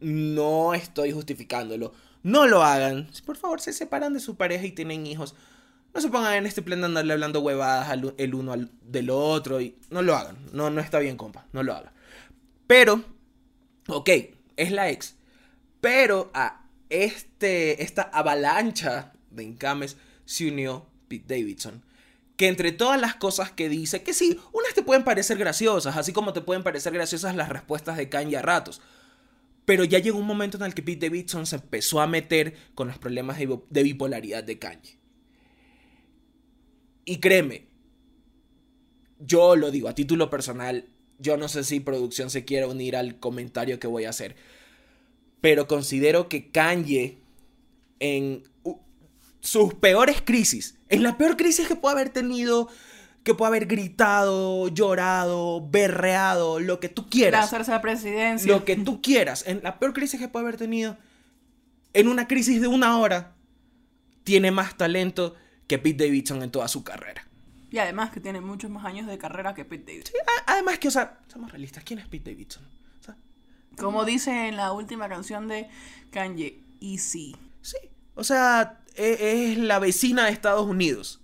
No 0.00 0.74
estoy 0.74 1.12
justificándolo. 1.12 1.92
No 2.22 2.46
lo 2.46 2.62
hagan. 2.62 3.08
Si 3.12 3.22
por 3.22 3.36
favor 3.36 3.60
se 3.60 3.72
separan 3.72 4.12
de 4.14 4.20
su 4.20 4.36
pareja 4.36 4.64
y 4.66 4.72
tienen 4.72 5.06
hijos. 5.06 5.34
No 5.94 6.00
se 6.00 6.08
pongan 6.08 6.34
en 6.34 6.46
este 6.46 6.62
plan 6.62 6.80
de 6.80 6.86
andarle 6.86 7.12
hablando 7.14 7.40
huevadas 7.40 7.88
al- 7.88 8.14
el 8.18 8.34
uno 8.34 8.52
al, 8.52 8.70
del 8.82 9.10
otro. 9.10 9.60
Y 9.60 9.76
no 9.90 10.02
lo 10.02 10.14
hagan. 10.16 10.36
No, 10.52 10.70
no 10.70 10.80
está 10.80 10.98
bien, 10.98 11.16
compa. 11.16 11.46
No 11.52 11.62
lo 11.62 11.74
hagan. 11.74 11.92
Pero, 12.66 13.02
ok, 13.88 14.08
es 14.56 14.70
la 14.70 14.90
ex. 14.90 15.16
Pero 15.80 16.30
a 16.34 16.64
este, 16.90 17.82
esta 17.82 18.02
avalancha 18.02 19.12
de 19.30 19.42
encames 19.44 19.96
se 20.24 20.48
unió 20.48 20.86
Pete 21.08 21.34
Davidson. 21.36 21.82
Que 22.36 22.48
entre 22.48 22.72
todas 22.72 23.00
las 23.00 23.16
cosas 23.16 23.50
que 23.50 23.68
dice, 23.68 24.02
que 24.02 24.14
sí, 24.14 24.38
unas 24.52 24.72
te 24.74 24.82
pueden 24.82 25.04
parecer 25.04 25.36
graciosas, 25.38 25.96
así 25.96 26.12
como 26.12 26.32
te 26.32 26.40
pueden 26.40 26.62
parecer 26.62 26.92
graciosas 26.92 27.34
las 27.34 27.48
respuestas 27.48 27.96
de 27.96 28.08
Kanye 28.08 28.36
a 28.38 28.42
ratos. 28.42 28.80
Pero 29.70 29.84
ya 29.84 30.00
llegó 30.00 30.18
un 30.18 30.26
momento 30.26 30.56
en 30.56 30.64
el 30.64 30.74
que 30.74 30.82
Pete 30.82 31.06
Davidson 31.06 31.46
se 31.46 31.54
empezó 31.54 32.00
a 32.00 32.08
meter 32.08 32.56
con 32.74 32.88
los 32.88 32.98
problemas 32.98 33.38
de, 33.38 33.46
bi- 33.46 33.60
de 33.70 33.84
bipolaridad 33.84 34.42
de 34.42 34.58
Kanye. 34.58 34.96
Y 37.04 37.18
créeme, 37.20 37.68
yo 39.20 39.54
lo 39.54 39.70
digo 39.70 39.88
a 39.88 39.94
título 39.94 40.28
personal, 40.28 40.86
yo 41.20 41.36
no 41.36 41.46
sé 41.46 41.62
si 41.62 41.78
producción 41.78 42.30
se 42.30 42.44
quiere 42.44 42.66
unir 42.66 42.96
al 42.96 43.20
comentario 43.20 43.78
que 43.78 43.86
voy 43.86 44.06
a 44.06 44.10
hacer, 44.10 44.34
pero 45.40 45.68
considero 45.68 46.28
que 46.28 46.50
Kanye 46.50 47.18
en 48.00 48.42
sus 49.38 49.74
peores 49.74 50.20
crisis, 50.20 50.80
en 50.88 51.04
la 51.04 51.16
peor 51.16 51.36
crisis 51.36 51.68
que 51.68 51.76
puede 51.76 51.94
haber 51.94 52.08
tenido, 52.12 52.68
que 53.22 53.34
puede 53.34 53.48
haber 53.48 53.66
gritado, 53.66 54.68
llorado, 54.68 55.66
berreado, 55.68 56.58
lo 56.60 56.80
que 56.80 56.88
tú 56.88 57.08
quieras, 57.08 57.42
Lanzarse 57.42 57.70
a 57.72 57.74
la 57.76 57.82
presidencia. 57.82 58.50
lo 58.50 58.64
que 58.64 58.76
tú 58.76 59.02
quieras, 59.02 59.44
en 59.46 59.60
la 59.62 59.78
peor 59.78 59.92
crisis 59.92 60.18
que 60.18 60.28
puede 60.28 60.44
haber 60.46 60.56
tenido, 60.56 60.96
en 61.92 62.08
una 62.08 62.26
crisis 62.28 62.60
de 62.60 62.66
una 62.68 62.98
hora, 62.98 63.34
tiene 64.24 64.50
más 64.50 64.76
talento 64.76 65.34
que 65.66 65.78
Pete 65.78 66.04
Davidson 66.06 66.42
en 66.42 66.50
toda 66.50 66.68
su 66.68 66.82
carrera. 66.84 67.26
Y 67.70 67.78
además 67.78 68.10
que 68.10 68.20
tiene 68.20 68.40
muchos 68.40 68.70
más 68.70 68.84
años 68.84 69.06
de 69.06 69.16
carrera 69.18 69.54
que 69.54 69.64
Pete 69.64 69.92
Davidson. 69.92 70.14
A- 70.46 70.52
Además 70.54 70.78
que, 70.78 70.88
o 70.88 70.90
sea, 70.90 71.20
somos 71.28 71.50
realistas, 71.52 71.84
¿quién 71.84 71.98
es 72.00 72.08
Pete 72.08 72.30
Davidson? 72.32 72.64
O 73.00 73.02
sea, 73.04 73.16
Como 73.78 74.04
dice 74.04 74.48
en 74.48 74.56
la 74.56 74.72
última 74.72 75.08
canción 75.08 75.46
de 75.46 75.68
Kanye, 76.10 76.60
Easy. 76.80 77.36
sí, 77.60 77.76
o 78.14 78.24
sea, 78.24 78.80
e- 78.96 79.52
es, 79.52 79.58
la 79.58 79.78
vecina 79.78 80.24
de 80.26 80.32
Estados 80.32 80.66
Unidos. 80.66 81.19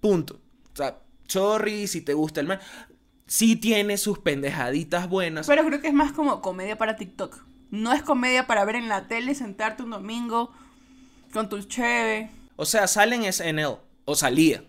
Punto. 0.00 0.40
O 0.72 0.76
sea, 0.76 0.98
sorry 1.26 1.86
si 1.86 2.00
te 2.00 2.14
gusta 2.14 2.40
el 2.40 2.46
man. 2.46 2.60
Sí 3.26 3.56
tiene 3.56 3.96
sus 3.96 4.18
pendejaditas 4.18 5.08
buenas. 5.08 5.46
Pero 5.46 5.64
creo 5.66 5.80
que 5.80 5.88
es 5.88 5.94
más 5.94 6.12
como 6.12 6.40
comedia 6.40 6.78
para 6.78 6.96
TikTok. 6.96 7.44
No 7.70 7.92
es 7.92 8.02
comedia 8.02 8.46
para 8.46 8.64
ver 8.64 8.76
en 8.76 8.88
la 8.88 9.08
tele, 9.08 9.34
sentarte 9.34 9.82
un 9.82 9.90
domingo 9.90 10.52
con 11.32 11.48
tu 11.48 11.60
cheve. 11.62 12.30
O 12.54 12.64
sea, 12.64 12.86
sale 12.86 13.16
en 13.16 13.32
SNL. 13.32 13.78
O 14.04 14.14
salía. 14.14 14.62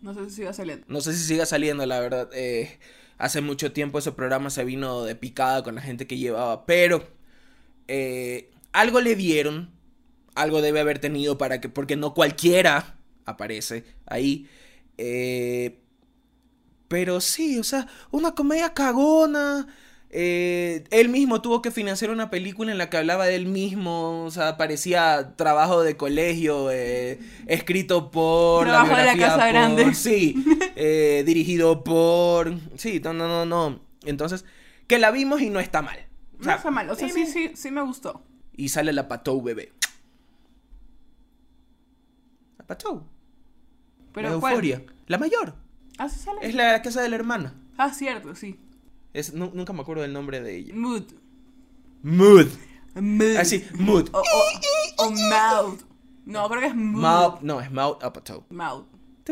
No 0.00 0.14
sé 0.14 0.30
si 0.30 0.36
siga 0.36 0.52
saliendo. 0.52 0.86
No 0.88 1.00
sé 1.00 1.12
si 1.12 1.24
siga 1.24 1.44
saliendo, 1.44 1.84
la 1.84 2.00
verdad. 2.00 2.30
eh, 2.32 2.78
hace 3.18 3.40
mucho 3.40 3.72
tiempo 3.72 3.98
ese 3.98 4.12
programa 4.12 4.48
se 4.50 4.64
vino 4.64 5.02
de 5.02 5.14
picada 5.16 5.62
con 5.62 5.74
la 5.74 5.82
gente 5.82 6.06
que 6.06 6.16
llevaba. 6.16 6.64
Pero 6.66 7.06
eh, 7.88 8.50
algo 8.72 9.00
le 9.00 9.16
dieron. 9.16 9.70
Algo 10.36 10.62
debe 10.62 10.80
haber 10.80 11.00
tenido 11.00 11.36
para 11.36 11.60
que. 11.60 11.68
Porque 11.68 11.96
no 11.96 12.14
cualquiera 12.14 12.99
aparece 13.26 13.84
ahí. 14.06 14.48
eh, 14.98 15.78
pero 16.88 17.20
sí, 17.20 17.58
o 17.58 17.64
sea, 17.64 17.86
una 18.10 18.32
comedia 18.34 18.74
cagona. 18.74 19.68
eh, 20.10 20.82
él 20.90 21.08
mismo 21.08 21.40
tuvo 21.40 21.62
que 21.62 21.70
financiar 21.70 22.10
una 22.10 22.30
película 22.30 22.72
en 22.72 22.78
la 22.78 22.90
que 22.90 22.96
hablaba 22.96 23.26
de 23.26 23.36
él 23.36 23.46
mismo. 23.46 24.24
O 24.24 24.30
sea, 24.32 24.56
parecía 24.56 25.34
trabajo 25.36 25.82
de 25.84 25.96
colegio. 25.96 26.68
eh, 26.72 27.20
escrito 27.46 28.10
por. 28.10 28.66
Trabajo 28.66 28.96
de 28.96 29.04
la 29.04 29.16
Casa 29.16 29.46
Grande. 29.46 29.94
Sí, 29.94 30.34
eh, 30.74 31.22
dirigido 31.24 31.84
por. 31.84 32.52
Sí, 32.76 33.00
no, 33.04 33.12
no, 33.12 33.28
no, 33.28 33.46
no. 33.46 33.80
Entonces, 34.04 34.44
que 34.88 34.98
la 34.98 35.12
vimos 35.12 35.40
y 35.42 35.50
no 35.50 35.60
está 35.60 35.82
mal. 35.82 35.98
O 36.40 36.44
No 36.44 36.52
está 36.54 36.70
mal. 36.72 36.90
O 36.90 36.96
sea, 36.96 37.08
sí, 37.08 37.26
sí, 37.26 37.52
sí 37.54 37.70
me 37.70 37.82
gustó. 37.82 38.24
Y 38.56 38.70
sale 38.70 38.92
la 38.92 39.06
Patou 39.06 39.40
bebé. 39.42 39.72
Pero 44.12 44.30
la 44.30 44.38
¿cuál? 44.38 44.52
euforia. 44.52 44.82
La 45.06 45.18
mayor. 45.18 45.54
Ah, 45.98 46.08
sí 46.08 46.18
sale. 46.18 46.38
Es 46.42 46.54
la 46.54 46.80
casa 46.82 47.02
de 47.02 47.08
la 47.08 47.16
hermana. 47.16 47.54
Ah, 47.76 47.92
cierto, 47.92 48.34
sí. 48.34 48.58
Es, 49.12 49.34
nu- 49.34 49.50
nunca 49.54 49.72
me 49.72 49.82
acuerdo 49.82 50.02
del 50.02 50.12
nombre 50.12 50.40
de 50.40 50.56
ella. 50.56 50.74
Mood. 50.74 51.04
Mood. 52.02 52.46
Mood. 52.94 53.36
Así, 53.36 53.64
Mood. 53.74 54.08
O, 54.12 54.18
o, 54.20 55.04
o 55.06 55.10
mouth. 55.10 55.80
No, 56.26 56.48
creo 56.48 56.60
que 56.60 56.66
es 56.68 56.74
mood. 56.74 57.02
Mouth. 57.02 57.40
No, 57.42 57.60
es 57.60 57.70
Mouth 57.70 58.02
Apatow. 58.04 58.44
Mouth. 58.50 58.86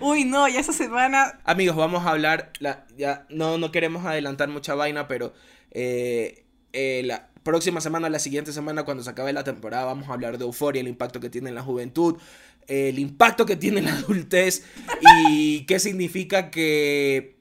Uy, 0.00 0.24
no, 0.24 0.48
ya 0.48 0.60
esa 0.60 0.72
semana. 0.72 1.40
Amigos, 1.44 1.76
vamos 1.76 2.04
a 2.06 2.10
hablar. 2.10 2.52
La, 2.60 2.86
ya 2.96 3.26
no, 3.30 3.58
no 3.58 3.70
queremos 3.72 4.04
adelantar 4.04 4.48
mucha 4.48 4.74
vaina, 4.74 5.08
pero 5.08 5.32
eh, 5.70 6.44
eh, 6.72 7.02
la 7.04 7.28
próxima 7.42 7.80
semana, 7.80 8.08
la 8.08 8.18
siguiente 8.18 8.52
semana, 8.52 8.84
cuando 8.84 9.02
se 9.02 9.10
acabe 9.10 9.32
la 9.32 9.44
temporada, 9.44 9.84
vamos 9.84 10.08
a 10.08 10.12
hablar 10.12 10.38
de 10.38 10.44
euforia, 10.44 10.80
el 10.80 10.88
impacto 10.88 11.20
que 11.20 11.30
tiene 11.30 11.48
en 11.48 11.54
la 11.54 11.62
juventud, 11.62 12.16
el 12.66 12.98
impacto 12.98 13.46
que 13.46 13.56
tiene 13.56 13.80
en 13.80 13.86
la 13.86 13.94
adultez 13.98 14.64
y 15.22 15.64
qué 15.66 15.78
significa 15.78 16.50
que. 16.50 17.36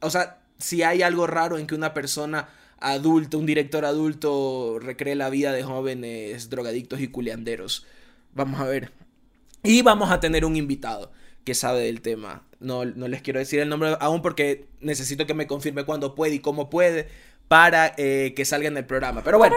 O 0.00 0.10
sea, 0.10 0.40
si 0.58 0.82
hay 0.82 1.02
algo 1.02 1.26
raro 1.26 1.58
en 1.58 1.66
que 1.66 1.74
una 1.74 1.94
persona 1.94 2.48
adulta, 2.78 3.36
un 3.36 3.46
director 3.46 3.84
adulto, 3.84 4.78
recree 4.80 5.14
la 5.14 5.30
vida 5.30 5.52
de 5.52 5.62
jóvenes 5.62 6.50
drogadictos 6.50 7.00
y 7.00 7.08
culeanderos. 7.08 7.86
Vamos 8.34 8.60
a 8.60 8.64
ver. 8.64 8.92
Y 9.62 9.82
vamos 9.82 10.10
a 10.10 10.20
tener 10.20 10.44
un 10.44 10.56
invitado 10.56 11.12
que 11.44 11.54
sabe 11.54 11.82
del 11.82 12.00
tema. 12.00 12.44
No, 12.60 12.84
no 12.84 13.08
les 13.08 13.22
quiero 13.22 13.38
decir 13.38 13.60
el 13.60 13.68
nombre 13.68 13.96
aún 14.00 14.22
porque 14.22 14.66
necesito 14.80 15.26
que 15.26 15.34
me 15.34 15.46
confirme 15.46 15.84
cuándo 15.84 16.14
puede 16.14 16.36
y 16.36 16.40
cómo 16.40 16.70
puede 16.70 17.08
para 17.50 17.94
eh, 17.96 18.32
que 18.36 18.44
salga 18.44 18.68
en 18.68 18.76
el 18.76 18.84
programa. 18.84 19.24
Pero 19.24 19.38
bueno. 19.38 19.56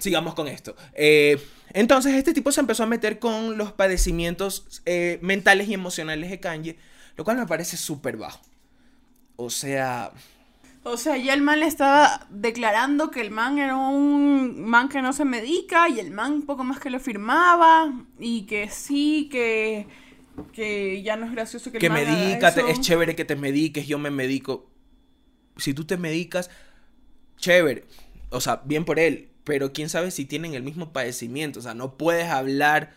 Sigamos 0.00 0.34
con 0.34 0.48
esto. 0.48 0.74
Eh, 0.94 1.40
entonces 1.72 2.14
este 2.16 2.34
tipo 2.34 2.50
se 2.50 2.58
empezó 2.58 2.82
a 2.82 2.86
meter 2.86 3.20
con 3.20 3.56
los 3.56 3.70
padecimientos 3.70 4.82
eh, 4.86 5.20
mentales 5.22 5.68
y 5.68 5.74
emocionales 5.74 6.28
de 6.28 6.40
Kanye, 6.40 6.76
lo 7.16 7.22
cual 7.22 7.36
me 7.36 7.46
parece 7.46 7.76
súper 7.76 8.16
bajo. 8.16 8.40
O 9.36 9.50
sea, 9.50 10.10
O 10.82 10.96
sea, 10.96 11.16
ya 11.16 11.32
el 11.32 11.42
man 11.42 11.60
le 11.60 11.66
estaba 11.66 12.26
declarando 12.28 13.12
que 13.12 13.20
el 13.20 13.30
man 13.30 13.58
era 13.60 13.76
un 13.76 14.64
man 14.64 14.88
que 14.88 15.02
no 15.02 15.12
se 15.12 15.24
medica 15.24 15.88
y 15.88 16.00
el 16.00 16.10
man 16.10 16.32
un 16.32 16.42
poco 16.42 16.64
más 16.64 16.80
que 16.80 16.90
lo 16.90 16.98
firmaba 16.98 17.92
y 18.18 18.46
que 18.46 18.68
sí, 18.68 19.28
que, 19.30 19.86
que 20.52 21.02
ya 21.02 21.14
no 21.14 21.26
es 21.26 21.32
gracioso 21.32 21.70
que 21.70 21.76
el 21.76 21.80
que 21.82 21.88
man 21.88 21.98
haga 22.00 22.10
medícate, 22.10 22.60
eso. 22.62 22.68
es 22.68 22.80
chévere 22.80 23.14
que 23.14 23.24
te 23.24 23.36
mediques, 23.36 23.86
yo 23.86 23.96
me 24.00 24.10
medico. 24.10 24.69
Si 25.60 25.74
tú 25.74 25.84
te 25.84 25.96
medicas, 25.96 26.50
chévere. 27.36 27.84
O 28.30 28.40
sea, 28.40 28.62
bien 28.64 28.84
por 28.84 28.98
él. 28.98 29.28
Pero 29.44 29.72
quién 29.72 29.88
sabe 29.88 30.10
si 30.10 30.24
tienen 30.24 30.54
el 30.54 30.62
mismo 30.62 30.92
padecimiento. 30.92 31.60
O 31.60 31.62
sea, 31.62 31.74
no 31.74 31.96
puedes 31.96 32.28
hablar 32.28 32.94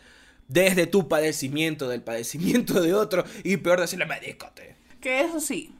desde 0.47 0.87
tu 0.87 1.07
padecimiento, 1.07 1.87
del 1.87 2.01
padecimiento 2.01 2.81
de 2.81 2.93
otro. 2.93 3.23
Y 3.43 3.57
peor 3.57 3.79
decirle, 3.79 4.05
medícate. 4.05 4.75
Que 4.99 5.21
eso 5.21 5.39
sí, 5.39 5.73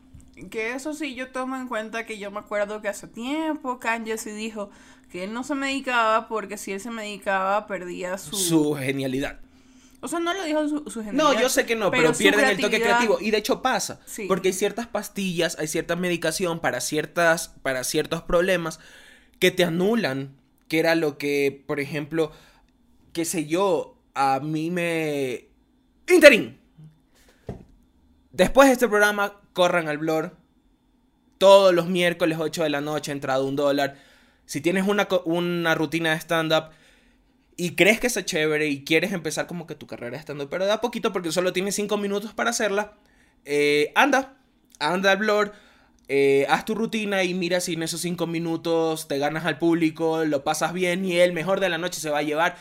que 0.49 0.73
eso 0.73 0.93
sí 0.93 1.15
yo 1.15 1.29
tomo 1.29 1.55
en 1.55 1.67
cuenta 1.67 2.05
que 2.05 2.17
yo 2.17 2.31
me 2.31 2.39
acuerdo 2.39 2.81
que 2.81 2.87
hace 2.87 3.07
tiempo 3.07 3.79
Kanye 3.79 4.17
sí 4.17 4.31
dijo 4.31 4.69
que 5.09 5.23
él 5.23 5.33
no 5.33 5.43
se 5.43 5.55
medicaba 5.55 6.27
porque 6.27 6.57
si 6.57 6.71
él 6.71 6.79
se 6.79 6.89
medicaba 6.89 7.67
perdía 7.67 8.17
su... 8.17 8.35
Su 8.35 8.73
genialidad. 8.75 9.39
O 10.03 10.09
sea, 10.09 10.19
no 10.19 10.33
lo 10.33 10.43
dijo 10.43 10.67
su, 10.67 10.89
su 10.89 11.01
No, 11.13 11.39
yo 11.39 11.47
sé 11.47 11.65
que 11.65 11.77
no, 11.77 11.89
pero, 11.89 12.11
pierden 12.11 12.49
el 12.49 12.59
toque 12.59 12.81
creativo. 12.81 13.19
Y 13.21 13.31
de 13.31 13.37
hecho 13.37 13.61
pasa. 13.61 14.01
Sí. 14.05 14.25
Porque 14.27 14.49
hay 14.49 14.53
ciertas 14.53 14.85
pastillas, 14.85 15.57
hay 15.57 15.67
cierta 15.67 15.95
medicación 15.95 16.59
para, 16.59 16.81
ciertas, 16.81 17.55
para 17.61 17.85
ciertos 17.85 18.21
problemas 18.21 18.81
que 19.39 19.49
te 19.49 19.63
anulan. 19.63 20.35
Que 20.67 20.79
era 20.79 20.95
lo 20.95 21.17
que, 21.17 21.63
por 21.65 21.79
ejemplo, 21.79 22.33
qué 23.13 23.23
sé 23.23 23.45
yo, 23.45 23.97
a 24.13 24.41
mí 24.41 24.71
me... 24.71 25.47
Interín. 26.09 26.59
Después 28.33 28.67
de 28.67 28.73
este 28.73 28.89
programa, 28.89 29.39
corran 29.53 29.87
al 29.87 29.99
blog. 29.99 30.31
Todos 31.37 31.73
los 31.73 31.87
miércoles 31.87 32.39
8 32.41 32.63
de 32.63 32.69
la 32.69 32.81
noche, 32.81 33.13
entrado 33.13 33.45
un 33.45 33.55
dólar. 33.55 33.95
Si 34.45 34.59
tienes 34.59 34.85
una, 34.85 35.07
una 35.23 35.75
rutina 35.75 36.11
de 36.11 36.19
stand-up 36.19 36.71
y 37.57 37.75
crees 37.75 37.99
que 37.99 38.07
está 38.07 38.25
chévere 38.25 38.67
y 38.67 38.83
quieres 38.83 39.13
empezar 39.13 39.47
como 39.47 39.67
que 39.67 39.75
tu 39.75 39.87
carrera 39.87 40.17
de 40.17 40.21
stand-up, 40.21 40.49
pero 40.49 40.65
da 40.65 40.81
poquito 40.81 41.13
porque 41.13 41.31
solo 41.31 41.53
tienes 41.53 41.75
5 41.75 41.97
minutos 41.97 42.33
para 42.33 42.49
hacerla, 42.49 42.93
eh, 43.45 43.91
anda, 43.95 44.37
anda 44.79 45.11
al 45.11 45.17
blog, 45.17 45.51
eh, 46.07 46.45
haz 46.49 46.65
tu 46.65 46.75
rutina 46.75 47.23
y 47.23 47.33
mira 47.33 47.59
si 47.59 47.73
en 47.73 47.83
esos 47.83 48.01
5 48.01 48.27
minutos 48.27 49.07
te 49.07 49.17
ganas 49.17 49.45
al 49.45 49.57
público, 49.57 50.25
lo 50.25 50.43
pasas 50.43 50.73
bien 50.73 51.05
y 51.05 51.17
el 51.17 51.33
mejor 51.33 51.59
de 51.59 51.69
la 51.69 51.77
noche 51.77 51.99
se 51.99 52.09
va 52.09 52.19
a 52.19 52.23
llevar 52.23 52.57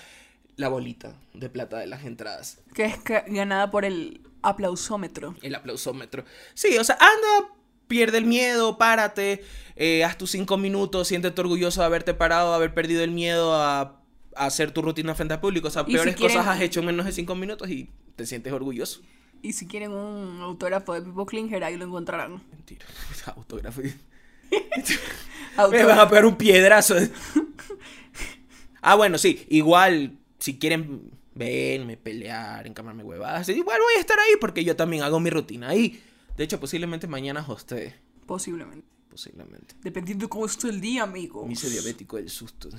la 0.56 0.68
bolita 0.68 1.14
de 1.34 1.48
plata 1.48 1.78
de 1.78 1.86
las 1.86 2.04
entradas. 2.04 2.58
Que 2.74 2.84
es 2.84 3.02
ganada 3.04 3.70
por 3.70 3.84
el 3.84 4.20
aplausómetro. 4.42 5.34
El 5.42 5.54
aplausómetro. 5.54 6.24
Sí, 6.54 6.76
o 6.76 6.84
sea, 6.84 6.98
anda, 7.00 7.54
pierde 7.88 8.18
el 8.18 8.26
miedo, 8.26 8.76
párate, 8.76 9.42
eh, 9.76 10.04
haz 10.04 10.18
tus 10.18 10.30
cinco 10.30 10.58
minutos, 10.58 11.08
siéntete 11.08 11.40
orgulloso 11.40 11.80
de 11.80 11.86
haberte 11.86 12.14
parado, 12.14 12.50
de 12.50 12.56
haber 12.56 12.74
perdido 12.74 13.02
el 13.02 13.10
miedo 13.10 13.54
a 13.54 14.01
hacer 14.36 14.70
tu 14.72 14.82
rutina 14.82 15.14
frente 15.14 15.34
al 15.34 15.40
público. 15.40 15.68
O 15.68 15.70
sea, 15.70 15.82
Y 15.82 15.86
si 15.86 15.92
peores 15.92 16.16
quieren- 16.16 16.36
cosas 16.38 16.48
has 16.54 16.60
hecho 16.60 16.80
en 16.80 16.86
menos 16.86 17.06
de 17.06 17.12
cinco 17.12 17.34
minutos 17.34 17.68
y 17.70 17.88
te 18.16 18.26
sientes 18.26 18.52
orgulloso. 18.52 19.00
Y 19.42 19.52
si 19.54 19.66
quieren 19.66 19.90
un 19.92 20.40
autógrafo 20.40 20.94
de 20.94 21.02
Pipo 21.02 21.26
Klinger, 21.26 21.64
ahí 21.64 21.76
lo 21.76 21.84
encontrarán. 21.84 22.42
Mentira, 22.50 22.86
autógrafo. 23.36 23.82
Me 25.70 25.84
van 25.84 25.98
a 25.98 26.08
pegar 26.08 26.24
un 26.26 26.36
piedrazo. 26.36 26.94
ah, 28.82 28.94
bueno, 28.94 29.18
sí, 29.18 29.44
igual, 29.48 30.18
si 30.38 30.58
quieren 30.58 31.10
verme, 31.34 31.96
pelear, 31.96 32.66
encamarme 32.66 33.02
huevadas, 33.04 33.48
igual 33.48 33.80
voy 33.80 33.94
a 33.96 34.00
estar 34.00 34.18
ahí 34.18 34.34
porque 34.40 34.64
yo 34.64 34.76
también 34.76 35.02
hago 35.02 35.18
mi 35.20 35.30
rutina 35.30 35.70
ahí. 35.70 36.02
De 36.36 36.44
hecho, 36.44 36.60
posiblemente 36.60 37.06
mañana 37.06 37.44
hostee. 37.46 37.94
Posiblemente. 38.26 38.86
Posiblemente. 39.10 39.74
Dependiendo 39.82 40.24
de 40.24 40.28
cómo 40.30 40.46
esté 40.46 40.68
el 40.68 40.80
día, 40.80 41.02
amigo. 41.02 41.46
Me 41.46 41.52
hice 41.52 41.68
diabético 41.68 42.16
del 42.16 42.30
susto. 42.30 42.70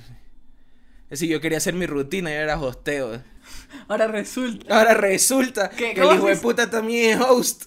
Decir, 1.14 1.28
yo 1.30 1.40
quería 1.40 1.58
hacer 1.58 1.74
mi 1.74 1.86
rutina 1.86 2.30
y 2.30 2.34
era 2.34 2.58
hosteo. 2.60 3.22
Ahora 3.88 4.06
resulta. 4.08 4.78
Ahora 4.78 4.94
resulta 4.94 5.70
que 5.70 5.92
el 5.92 6.00
¿Cómo 6.00 6.14
hijo 6.14 6.26
de 6.26 6.36
puta 6.36 6.68
también 6.70 7.18
es 7.18 7.24
host. 7.26 7.64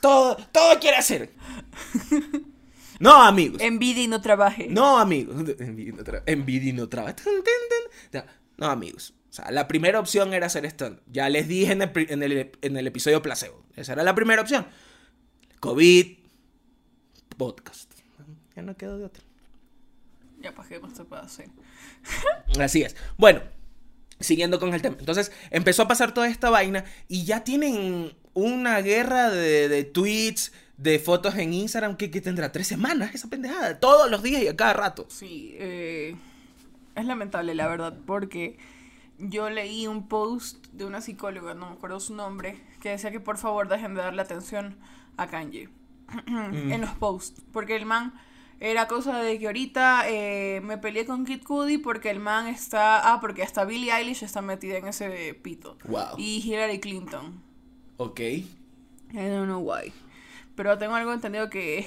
Todo, 0.00 0.36
todo 0.52 0.78
quiere 0.80 0.96
hacer. 0.96 1.30
No, 3.00 3.20
amigos. 3.24 3.60
Envidia 3.60 4.04
y 4.04 4.06
no 4.06 4.20
trabaje. 4.20 4.68
No, 4.70 4.96
amigos. 4.96 5.34
Envidia 5.58 5.92
y 5.92 5.96
no 5.96 6.04
Envidia 6.24 6.72
no 6.72 6.88
traba. 6.88 7.16
Tan, 7.16 7.24
tan, 7.24 7.42
tan. 7.42 8.22
Ya. 8.24 8.26
No, 8.58 8.66
amigos. 8.66 9.12
O 9.28 9.32
sea, 9.32 9.50
la 9.50 9.66
primera 9.66 9.98
opción 9.98 10.32
era 10.34 10.46
hacer 10.46 10.64
stand. 10.66 11.00
Ya 11.10 11.28
les 11.28 11.48
dije 11.48 11.72
en 11.72 11.82
el, 11.82 11.90
en 11.94 12.22
el- 12.22 12.52
en 12.62 12.76
el 12.76 12.86
episodio 12.86 13.20
placebo. 13.20 13.64
Esa 13.74 13.94
era 13.94 14.04
la 14.04 14.14
primera 14.14 14.40
opción. 14.40 14.68
COVID. 15.58 16.16
podcast. 17.36 17.90
Ya 18.54 18.62
no 18.62 18.76
quedó 18.76 18.96
de 18.98 19.06
otra. 19.06 19.24
Ya, 20.42 20.52
pues, 20.54 20.68
¿qué 20.68 20.80
más 20.80 20.96
se 20.96 21.04
puede 21.04 21.22
hacer? 21.22 21.48
Así 22.60 22.82
es. 22.82 22.96
Bueno, 23.16 23.40
siguiendo 24.20 24.58
con 24.58 24.74
el 24.74 24.82
tema. 24.82 24.96
Entonces, 24.98 25.32
empezó 25.50 25.82
a 25.82 25.88
pasar 25.88 26.12
toda 26.14 26.28
esta 26.28 26.50
vaina 26.50 26.84
y 27.08 27.24
ya 27.24 27.44
tienen 27.44 28.12
una 28.34 28.80
guerra 28.80 29.30
de, 29.30 29.68
de 29.68 29.84
tweets, 29.84 30.52
de 30.76 30.98
fotos 30.98 31.36
en 31.36 31.52
Instagram 31.52 31.96
que, 31.96 32.10
que 32.10 32.20
tendrá 32.20 32.50
tres 32.50 32.66
semanas 32.66 33.14
esa 33.14 33.28
pendejada. 33.28 33.78
Todos 33.78 34.10
los 34.10 34.22
días 34.22 34.42
y 34.42 34.48
a 34.48 34.56
cada 34.56 34.72
rato. 34.72 35.06
Sí, 35.08 35.54
eh, 35.58 36.16
es 36.94 37.04
lamentable, 37.04 37.54
la 37.54 37.68
verdad, 37.68 37.96
porque 38.04 38.58
yo 39.18 39.48
leí 39.50 39.86
un 39.86 40.08
post 40.08 40.66
de 40.72 40.84
una 40.84 41.00
psicóloga, 41.00 41.54
no 41.54 41.70
me 41.70 41.76
acuerdo 41.76 42.00
su 42.00 42.14
nombre, 42.14 42.60
que 42.80 42.90
decía 42.90 43.12
que 43.12 43.20
por 43.20 43.38
favor 43.38 43.68
dejen 43.68 43.94
de 43.94 44.02
darle 44.02 44.22
atención 44.22 44.76
a 45.16 45.28
Kanye 45.28 45.68
en 46.26 46.80
los 46.80 46.90
posts, 46.90 47.42
porque 47.52 47.76
el 47.76 47.86
man 47.86 48.14
era 48.62 48.86
cosa 48.86 49.18
de 49.18 49.40
que 49.40 49.46
ahorita 49.46 50.08
eh, 50.08 50.60
me 50.62 50.78
peleé 50.78 51.04
con 51.04 51.26
Kid 51.26 51.42
Cudi 51.42 51.78
porque 51.78 52.10
el 52.10 52.20
man 52.20 52.46
está, 52.46 53.12
ah, 53.12 53.20
porque 53.20 53.42
hasta 53.42 53.64
Billie 53.64 53.92
Eilish 53.92 54.22
está 54.22 54.40
metida 54.40 54.76
en 54.76 54.86
ese 54.86 55.34
pito. 55.42 55.76
Wow. 55.84 56.16
Y 56.16 56.40
Hillary 56.46 56.78
Clinton. 56.78 57.42
Ok. 57.96 58.20
I 58.20 58.46
don't 59.10 59.46
know 59.46 59.60
why. 59.60 59.92
Pero 60.54 60.78
tengo 60.78 60.94
algo 60.94 61.12
entendido 61.12 61.50
que 61.50 61.80
es, 61.80 61.86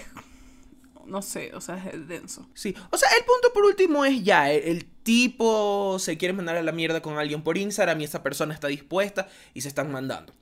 no 1.05 1.21
sé, 1.21 1.55
o 1.55 1.61
sea, 1.61 1.77
es 1.77 2.07
denso. 2.09 2.45
Sí. 2.53 2.75
O 2.91 2.97
sea, 2.97 3.07
el 3.17 3.23
punto 3.23 3.53
por 3.53 3.63
último 3.63 4.03
es 4.03 4.21
ya, 4.21 4.51
el, 4.51 4.63
el 4.63 4.85
tipo 4.85 5.97
se 5.97 6.17
quiere 6.17 6.33
mandar 6.33 6.57
a 6.57 6.61
la 6.61 6.73
mierda 6.73 7.01
con 7.01 7.17
alguien 7.17 7.41
por 7.41 7.57
Instagram 7.57 8.01
y 8.01 8.03
esa 8.03 8.21
persona 8.21 8.53
está 8.53 8.67
dispuesta 8.67 9.29
y 9.53 9.61
se 9.61 9.69
están 9.69 9.93
mandando. 9.93 10.33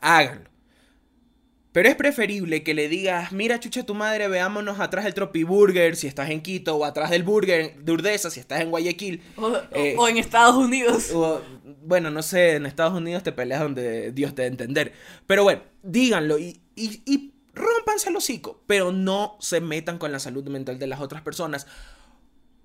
Háganlo. 0.00 0.50
Pero 1.72 1.88
es 1.88 1.94
preferible 1.96 2.62
que 2.62 2.72
le 2.74 2.88
digas, 2.88 3.30
mira 3.30 3.60
chucha 3.60 3.84
tu 3.84 3.94
madre, 3.94 4.26
veámonos 4.26 4.80
atrás 4.80 5.04
del 5.04 5.14
Tropiburger 5.14 5.96
si 5.96 6.06
estás 6.06 6.30
en 6.30 6.40
Quito, 6.40 6.76
o 6.76 6.84
atrás 6.84 7.10
del 7.10 7.22
Burger 7.22 7.76
de 7.76 7.92
Urdesa 7.92 8.30
si 8.30 8.40
estás 8.40 8.62
en 8.62 8.70
Guayaquil. 8.70 9.22
O, 9.36 9.52
Eh, 9.72 9.94
o 9.98 10.08
en 10.08 10.16
Estados 10.16 10.56
Unidos. 10.56 11.10
o, 11.12 11.42
bueno, 11.84 12.10
no 12.10 12.22
sé, 12.22 12.56
en 12.56 12.66
Estados 12.66 12.94
Unidos 12.94 13.22
te 13.22 13.32
peleas 13.32 13.60
donde 13.60 14.12
Dios 14.12 14.34
te 14.34 14.42
dé 14.42 14.48
a 14.48 14.50
entender. 14.50 14.92
Pero 15.26 15.42
bueno, 15.44 15.62
díganlo 15.82 16.38
y, 16.38 16.58
y, 16.74 17.02
y 17.04 17.34
rómpanse 17.54 18.08
el 18.08 18.16
hocico, 18.16 18.62
pero 18.66 18.90
no 18.90 19.36
se 19.40 19.60
metan 19.60 19.98
con 19.98 20.10
la 20.10 20.18
salud 20.20 20.48
mental 20.48 20.78
de 20.78 20.86
las 20.86 21.00
otras 21.00 21.20
personas. 21.22 21.66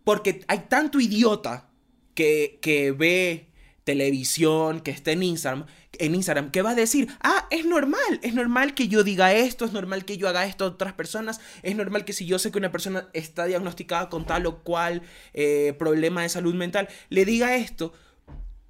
Porque 0.05 0.43
hay 0.47 0.59
tanto 0.69 0.99
idiota 0.99 1.69
que, 2.15 2.57
que 2.61 2.91
ve 2.91 3.47
televisión, 3.83 4.79
que 4.79 4.91
está 4.91 5.11
en 5.11 5.23
Instagram, 5.23 5.65
en 5.99 6.15
Instagram, 6.15 6.51
que 6.51 6.61
va 6.61 6.71
a 6.71 6.75
decir, 6.75 7.09
ah, 7.21 7.47
es 7.51 7.65
normal, 7.65 8.19
es 8.21 8.33
normal 8.33 8.73
que 8.73 8.87
yo 8.87 9.03
diga 9.03 9.33
esto, 9.33 9.65
es 9.65 9.73
normal 9.73 10.05
que 10.05 10.17
yo 10.17 10.27
haga 10.27 10.45
esto 10.45 10.65
a 10.65 10.67
otras 10.69 10.93
personas, 10.93 11.41
es 11.61 11.75
normal 11.75 12.05
que 12.05 12.13
si 12.13 12.25
yo 12.25 12.39
sé 12.39 12.51
que 12.51 12.57
una 12.57 12.71
persona 12.71 13.09
está 13.13 13.45
diagnosticada 13.45 14.09
con 14.09 14.25
tal 14.25 14.45
o 14.45 14.63
cual 14.63 15.01
eh, 15.33 15.75
problema 15.77 16.21
de 16.21 16.29
salud 16.29 16.55
mental, 16.55 16.87
le 17.09 17.25
diga 17.25 17.55
esto, 17.55 17.93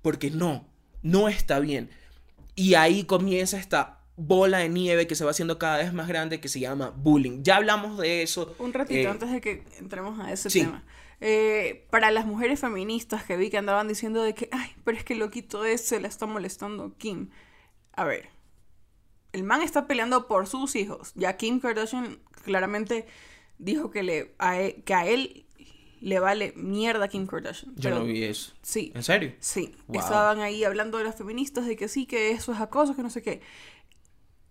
porque 0.01 0.31
no, 0.31 0.67
no 1.01 1.29
está 1.29 1.59
bien. 1.59 1.89
Y 2.55 2.75
ahí 2.75 3.03
comienza 3.03 3.57
esta 3.57 3.99
bola 4.15 4.59
de 4.59 4.69
nieve 4.69 5.07
que 5.07 5.15
se 5.15 5.25
va 5.25 5.31
haciendo 5.31 5.57
cada 5.57 5.77
vez 5.77 5.93
más 5.93 6.07
grande 6.07 6.39
que 6.39 6.47
se 6.47 6.59
llama 6.59 6.93
bullying. 6.95 7.43
Ya 7.43 7.55
hablamos 7.55 7.97
de 7.97 8.21
eso. 8.23 8.55
Un 8.59 8.73
ratito 8.73 8.99
eh, 8.99 9.07
antes 9.07 9.31
de 9.31 9.41
que 9.41 9.63
entremos 9.79 10.19
a 10.19 10.31
ese 10.31 10.49
sí. 10.49 10.61
tema. 10.61 10.83
Eh, 11.25 11.87
para 11.89 12.11
las 12.11 12.25
mujeres 12.25 12.59
feministas 12.59 13.23
que 13.23 13.37
vi 13.37 13.49
que 13.49 13.57
andaban 13.57 13.87
diciendo 13.87 14.21
de 14.21 14.33
que, 14.33 14.49
ay, 14.51 14.71
pero 14.83 14.97
es 14.97 15.05
que 15.05 15.15
loquito 15.15 15.63
ese 15.63 16.01
le 16.01 16.09
está 16.09 16.25
molestando 16.25 16.83
a 16.83 16.97
Kim. 16.97 17.29
A 17.93 18.03
ver, 18.03 18.27
el 19.31 19.43
man 19.43 19.61
está 19.61 19.87
peleando 19.87 20.27
por 20.27 20.47
sus 20.47 20.75
hijos. 20.75 21.13
Ya 21.15 21.37
Kim 21.37 21.61
Kardashian 21.61 22.19
claramente 22.43 23.05
dijo 23.57 23.89
que, 23.89 24.03
le, 24.03 24.35
a 24.37 24.59
él, 24.59 24.83
que 24.83 24.93
a 24.93 25.07
él 25.07 25.45
le 26.01 26.19
vale 26.19 26.51
mierda 26.57 27.07
Kim 27.07 27.25
Kardashian. 27.25 27.73
Yo 27.77 27.83
Pero- 27.83 27.99
no 27.99 28.05
vi 28.05 28.23
eso. 28.25 28.51
Sí. 28.61 28.91
¿En 28.93 29.03
serio? 29.03 29.31
Sí, 29.39 29.73
Wow. 29.87 30.01
estaban 30.01 30.39
ahí 30.41 30.65
hablando 30.65 30.97
de 30.97 31.05
las 31.05 31.15
feministas, 31.15 31.65
de 31.65 31.77
que 31.77 31.87
sí, 31.87 32.05
que 32.05 32.31
eso 32.31 32.51
es 32.51 32.59
acoso, 32.59 32.97
que 32.97 33.01
no 33.01 33.09
sé 33.09 33.21
qué. 33.21 33.39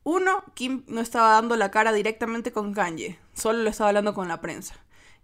Uno, 0.05 0.43
Kim 0.55 0.85
no 0.89 1.01
estaba 1.03 1.33
dando 1.33 1.55
la 1.57 1.71
cara 1.71 1.93
directamente 1.93 2.51
con 2.51 2.73
Kanye, 2.73 3.19
solo 3.35 3.63
lo 3.63 3.69
estaba 3.69 3.89
hablando 3.91 4.15
con 4.15 4.27
la 4.29 4.41
prensa. 4.41 4.75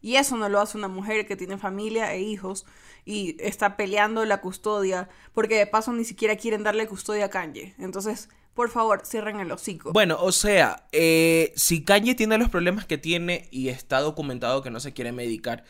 Y 0.00 0.16
eso 0.16 0.36
no 0.36 0.48
lo 0.48 0.60
hace 0.60 0.78
una 0.78 0.88
mujer 0.88 1.26
que 1.26 1.36
tiene 1.36 1.58
familia 1.58 2.14
e 2.14 2.20
hijos 2.20 2.66
y 3.04 3.36
está 3.40 3.76
peleando 3.76 4.24
la 4.24 4.40
custodia, 4.40 5.08
porque 5.32 5.56
de 5.56 5.66
paso 5.66 5.92
ni 5.92 6.04
siquiera 6.04 6.36
quieren 6.36 6.62
darle 6.62 6.86
custodia 6.86 7.24
a 7.26 7.30
Kanye. 7.30 7.74
Entonces, 7.78 8.28
por 8.54 8.70
favor, 8.70 9.02
cierren 9.04 9.40
el 9.40 9.50
hocico. 9.50 9.92
Bueno, 9.92 10.16
o 10.20 10.30
sea, 10.32 10.86
eh, 10.92 11.52
si 11.56 11.84
Kanye 11.84 12.14
tiene 12.14 12.38
los 12.38 12.48
problemas 12.50 12.86
que 12.86 12.98
tiene 12.98 13.48
y 13.50 13.68
está 13.68 14.00
documentado 14.00 14.62
que 14.62 14.70
no 14.70 14.78
se 14.80 14.92
quiere 14.92 15.10
medicar, 15.12 15.64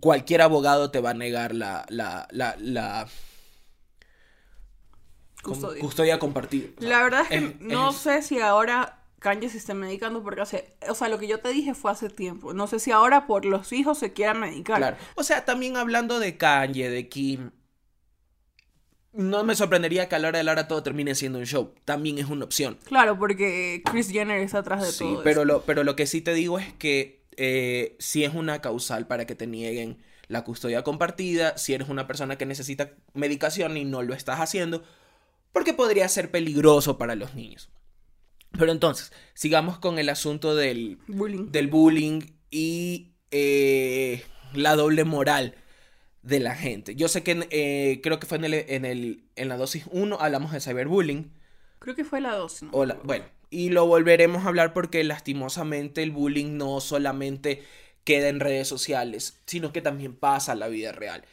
cualquier 0.00 0.42
abogado 0.42 0.90
te 0.90 1.00
va 1.00 1.10
a 1.10 1.14
negar 1.14 1.54
la, 1.54 1.84
la, 1.88 2.28
la, 2.30 2.56
la 2.58 3.08
Custodia. 5.42 5.80
custodia 5.80 6.18
compartida. 6.18 6.68
O 6.76 6.80
sea, 6.80 6.88
La 6.88 7.02
verdad 7.02 7.22
es 7.22 7.28
que 7.28 7.36
es- 7.46 7.60
no 7.60 7.90
es- 7.90 7.96
sé 7.96 8.22
si 8.22 8.38
ahora 8.40 9.01
Kanye 9.22 9.48
se 9.48 9.58
esté 9.58 9.72
medicando 9.74 10.22
porque 10.22 10.40
hace, 10.42 10.74
o 10.88 10.94
sea, 10.94 11.08
lo 11.08 11.18
que 11.18 11.28
yo 11.28 11.40
te 11.40 11.48
dije 11.50 11.74
fue 11.74 11.90
hace 11.92 12.10
tiempo. 12.10 12.52
No 12.52 12.66
sé 12.66 12.78
si 12.80 12.90
ahora 12.90 13.26
por 13.26 13.44
los 13.44 13.72
hijos 13.72 13.98
se 13.98 14.12
quiera 14.12 14.34
medicar. 14.34 14.78
Claro. 14.78 14.96
O 15.14 15.22
sea, 15.22 15.44
también 15.44 15.76
hablando 15.76 16.18
de 16.18 16.36
Kanye, 16.36 16.90
de 16.90 17.08
Kim, 17.08 17.50
no 19.12 19.44
me 19.44 19.54
sorprendería 19.54 20.08
que 20.08 20.14
a 20.14 20.18
la 20.18 20.28
hora 20.28 20.38
de 20.38 20.44
la 20.44 20.52
hora 20.52 20.68
todo 20.68 20.82
termine 20.82 21.14
siendo 21.14 21.38
un 21.38 21.46
show. 21.46 21.74
También 21.84 22.18
es 22.18 22.26
una 22.26 22.44
opción. 22.44 22.78
Claro, 22.84 23.18
porque 23.18 23.82
Chris 23.90 24.10
Jenner 24.10 24.38
está 24.40 24.58
atrás 24.58 24.82
de 24.82 24.90
Sí, 24.92 24.98
todo 25.04 25.22
pero 25.22 25.42
eso. 25.42 25.44
lo, 25.44 25.62
pero 25.62 25.84
lo 25.84 25.94
que 25.96 26.06
sí 26.06 26.20
te 26.22 26.34
digo 26.34 26.58
es 26.58 26.72
que 26.74 27.22
eh, 27.36 27.96
si 27.98 28.24
es 28.24 28.34
una 28.34 28.60
causal 28.60 29.06
para 29.06 29.26
que 29.26 29.34
te 29.34 29.46
nieguen 29.46 29.98
la 30.28 30.44
custodia 30.44 30.82
compartida, 30.82 31.56
si 31.58 31.74
eres 31.74 31.88
una 31.90 32.06
persona 32.06 32.36
que 32.38 32.46
necesita 32.46 32.92
medicación 33.12 33.76
y 33.76 33.84
no 33.84 34.02
lo 34.02 34.14
estás 34.14 34.40
haciendo, 34.40 34.82
porque 35.52 35.74
podría 35.74 36.08
ser 36.08 36.30
peligroso 36.30 36.96
para 36.96 37.14
los 37.14 37.34
niños. 37.34 37.70
Pero 38.58 38.72
entonces, 38.72 39.12
sigamos 39.34 39.78
con 39.78 39.98
el 39.98 40.08
asunto 40.08 40.54
del, 40.54 40.98
Bullying. 41.08 41.50
del 41.50 41.68
bullying 41.68 42.20
y 42.50 43.12
eh, 43.30 44.22
la 44.54 44.76
doble 44.76 45.04
moral 45.04 45.54
de 46.22 46.38
la 46.40 46.54
gente. 46.54 46.94
Yo 46.94 47.08
sé 47.08 47.22
que 47.22 47.46
eh, 47.50 48.00
creo 48.02 48.20
que 48.20 48.26
fue 48.26 48.38
en, 48.38 48.44
el, 48.44 48.54
en, 48.54 48.84
el, 48.84 49.24
en 49.36 49.48
la 49.48 49.56
dosis 49.56 49.84
1 49.90 50.18
hablamos 50.20 50.52
de 50.52 50.60
cyberbullying. 50.60 51.32
Creo 51.78 51.96
que 51.96 52.04
fue 52.04 52.20
la 52.20 52.34
2, 52.36 52.62
¿no? 52.64 52.68
O 52.72 52.84
la- 52.84 52.94
bueno, 53.02 53.24
y 53.50 53.70
lo 53.70 53.86
volveremos 53.86 54.44
a 54.44 54.48
hablar 54.48 54.72
porque 54.72 55.02
lastimosamente 55.02 56.02
el 56.02 56.10
bullying 56.12 56.56
no 56.56 56.80
solamente 56.80 57.62
queda 58.04 58.28
en 58.28 58.38
redes 58.40 58.68
sociales, 58.68 59.40
sino 59.46 59.72
que 59.72 59.80
también 59.82 60.14
pasa 60.14 60.52
a 60.52 60.56
la 60.56 60.68
vida 60.68 60.92
real. 60.92 61.24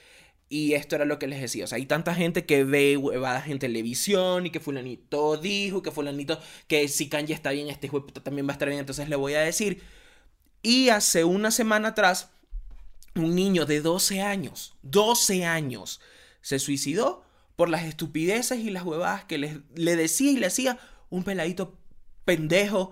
Y 0.50 0.74
esto 0.74 0.96
era 0.96 1.06
lo 1.06 1.20
que 1.20 1.28
les 1.28 1.40
decía. 1.40 1.66
O 1.66 1.68
sea, 1.68 1.78
hay 1.78 1.86
tanta 1.86 2.16
gente 2.16 2.46
que 2.46 2.64
ve 2.64 2.98
huevadas 2.98 3.48
en 3.48 3.60
televisión 3.60 4.48
y 4.48 4.50
que 4.50 4.60
fulanito 4.60 5.38
dijo, 5.38 5.84
que 5.84 5.92
fulanito, 5.92 6.40
que 6.68 6.88
si 6.88 7.08
Kanye 7.08 7.36
está 7.36 7.52
bien, 7.52 7.70
este 7.70 7.88
hijo 7.88 8.04
también 8.04 8.48
va 8.48 8.52
a 8.52 8.54
estar 8.54 8.68
bien, 8.68 8.80
entonces 8.80 9.08
le 9.10 9.16
voy 9.16 9.36
a 9.36 9.42
decir. 9.42 9.84
Y 10.64 10.90
hace 10.90 11.24
una 11.24 11.52
semana 11.52 11.90
atrás, 11.90 12.32
un 13.16 13.36
niño 13.36 13.66
de 13.66 13.82
12 13.82 14.22
años, 14.22 14.76
12 14.82 15.46
años, 15.46 16.02
se 16.42 16.58
suicidó 16.58 17.24
por 17.56 17.70
las 17.70 17.84
estupideces 17.84 18.60
y 18.60 18.72
las 18.72 18.84
huevadas 18.84 19.26
que 19.26 19.38
le, 19.38 19.62
le 19.76 19.96
decía 19.96 20.32
y 20.32 20.38
le 20.38 20.48
hacía 20.48 20.80
un 21.10 21.24
peladito 21.24 21.78
pendejo 22.26 22.92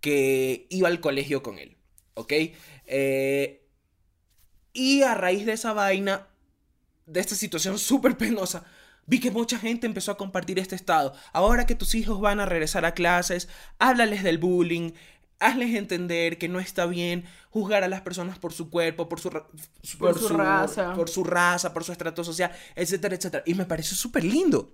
que 0.00 0.66
iba 0.68 0.88
al 0.88 1.00
colegio 1.00 1.42
con 1.42 1.58
él. 1.58 1.76
¿Ok? 2.14 2.32
Eh, 2.86 3.64
y 4.72 5.02
a 5.02 5.14
raíz 5.14 5.46
de 5.46 5.52
esa 5.52 5.72
vaina, 5.72 6.26
de 7.06 7.20
esta 7.20 7.34
situación 7.34 7.78
súper 7.78 8.16
penosa, 8.16 8.64
vi 9.06 9.18
que 9.20 9.30
mucha 9.30 9.58
gente 9.58 9.86
empezó 9.86 10.12
a 10.12 10.16
compartir 10.16 10.58
este 10.58 10.74
estado. 10.76 11.14
Ahora 11.32 11.66
que 11.66 11.74
tus 11.74 11.94
hijos 11.94 12.20
van 12.20 12.40
a 12.40 12.46
regresar 12.46 12.84
a 12.84 12.94
clases, 12.94 13.48
háblales 13.78 14.22
del 14.22 14.38
bullying, 14.38 14.92
hazles 15.40 15.74
entender 15.74 16.38
que 16.38 16.48
no 16.48 16.60
está 16.60 16.86
bien 16.86 17.24
juzgar 17.50 17.82
a 17.82 17.88
las 17.88 18.00
personas 18.02 18.38
por 18.38 18.52
su 18.52 18.70
cuerpo, 18.70 19.08
por 19.08 19.18
su, 19.18 19.30
ra- 19.30 19.46
Por 19.98 20.18
su 20.18 20.28
raza. 20.28 20.94
por 20.94 21.08
su 21.10 21.24
raza, 21.24 21.72
por 21.74 21.82
su 21.82 21.90
estrato 21.92 22.22
social, 22.22 22.52
etcétera, 22.76 23.16
etcétera. 23.16 23.42
Y 23.46 23.54
me 23.54 23.64
pareció 23.66 23.96
súper 23.96 24.22
lindo. 24.24 24.72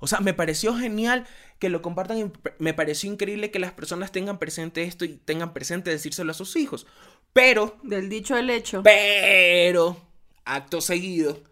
O 0.00 0.06
sea, 0.06 0.20
me 0.20 0.32
pareció 0.34 0.74
genial 0.74 1.26
que 1.58 1.68
lo 1.68 1.82
compartan 1.82 2.18
y 2.18 2.32
me 2.58 2.72
pareció 2.74 3.12
increíble 3.12 3.50
que 3.50 3.58
las 3.58 3.72
personas 3.72 4.10
tengan 4.10 4.38
presente 4.38 4.82
esto 4.84 5.04
y 5.04 5.08
tengan 5.16 5.52
presente 5.52 5.90
decírselo 5.90 6.30
a 6.30 6.34
sus 6.34 6.56
hijos. 6.56 6.86
Pero 7.34 7.76
Del 7.82 8.08
dicho 8.08 8.34
al 8.34 8.48
hecho. 8.50 8.82
pero, 8.82 9.96
acto 10.44 10.80
seguido, 10.80 11.42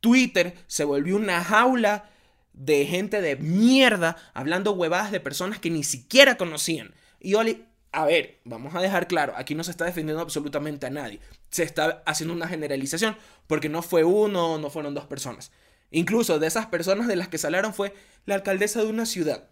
Twitter 0.00 0.54
se 0.66 0.84
volvió 0.84 1.16
una 1.16 1.42
jaula 1.42 2.10
de 2.52 2.86
gente 2.86 3.20
de 3.20 3.36
mierda 3.36 4.16
hablando 4.34 4.72
huevadas 4.72 5.12
de 5.12 5.20
personas 5.20 5.58
que 5.58 5.70
ni 5.70 5.84
siquiera 5.84 6.36
conocían. 6.36 6.94
Y 7.20 7.34
Oli, 7.34 7.64
a 7.92 8.04
ver, 8.04 8.40
vamos 8.44 8.74
a 8.74 8.80
dejar 8.80 9.08
claro, 9.08 9.34
aquí 9.36 9.54
no 9.54 9.64
se 9.64 9.70
está 9.70 9.84
defendiendo 9.84 10.22
absolutamente 10.22 10.86
a 10.86 10.90
nadie. 10.90 11.20
Se 11.50 11.62
está 11.62 12.02
haciendo 12.06 12.34
una 12.34 12.48
generalización 12.48 13.16
porque 13.46 13.68
no 13.68 13.82
fue 13.82 14.04
uno, 14.04 14.58
no 14.58 14.70
fueron 14.70 14.94
dos 14.94 15.06
personas. 15.06 15.50
Incluso 15.90 16.38
de 16.38 16.46
esas 16.46 16.66
personas 16.66 17.06
de 17.06 17.16
las 17.16 17.28
que 17.28 17.38
salieron 17.38 17.72
fue 17.72 17.94
la 18.26 18.34
alcaldesa 18.34 18.82
de 18.82 18.88
una 18.88 19.06
ciudad, 19.06 19.48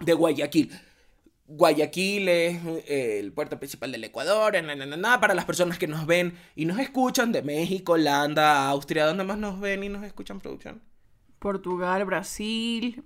de 0.00 0.12
Guayaquil. 0.12 0.70
Guayaquil 1.48 2.28
es 2.28 2.58
eh, 2.88 3.18
el 3.20 3.32
puerto 3.32 3.58
principal 3.58 3.92
del 3.92 4.02
Ecuador, 4.04 4.52
na, 4.62 4.74
na, 4.74 4.86
na, 4.86 4.96
na, 4.96 5.20
para 5.20 5.34
las 5.34 5.44
personas 5.44 5.78
que 5.78 5.86
nos 5.86 6.06
ven 6.06 6.34
y 6.54 6.64
nos 6.64 6.78
escuchan 6.78 7.30
de 7.32 7.42
México, 7.42 7.92
Holanda, 7.92 8.68
Austria, 8.68 9.06
¿dónde 9.06 9.24
más 9.24 9.38
nos 9.38 9.60
ven 9.60 9.84
y 9.84 9.88
nos 9.88 10.04
escuchan 10.04 10.40
producción? 10.40 10.82
Portugal, 11.38 12.04
Brasil. 12.04 13.04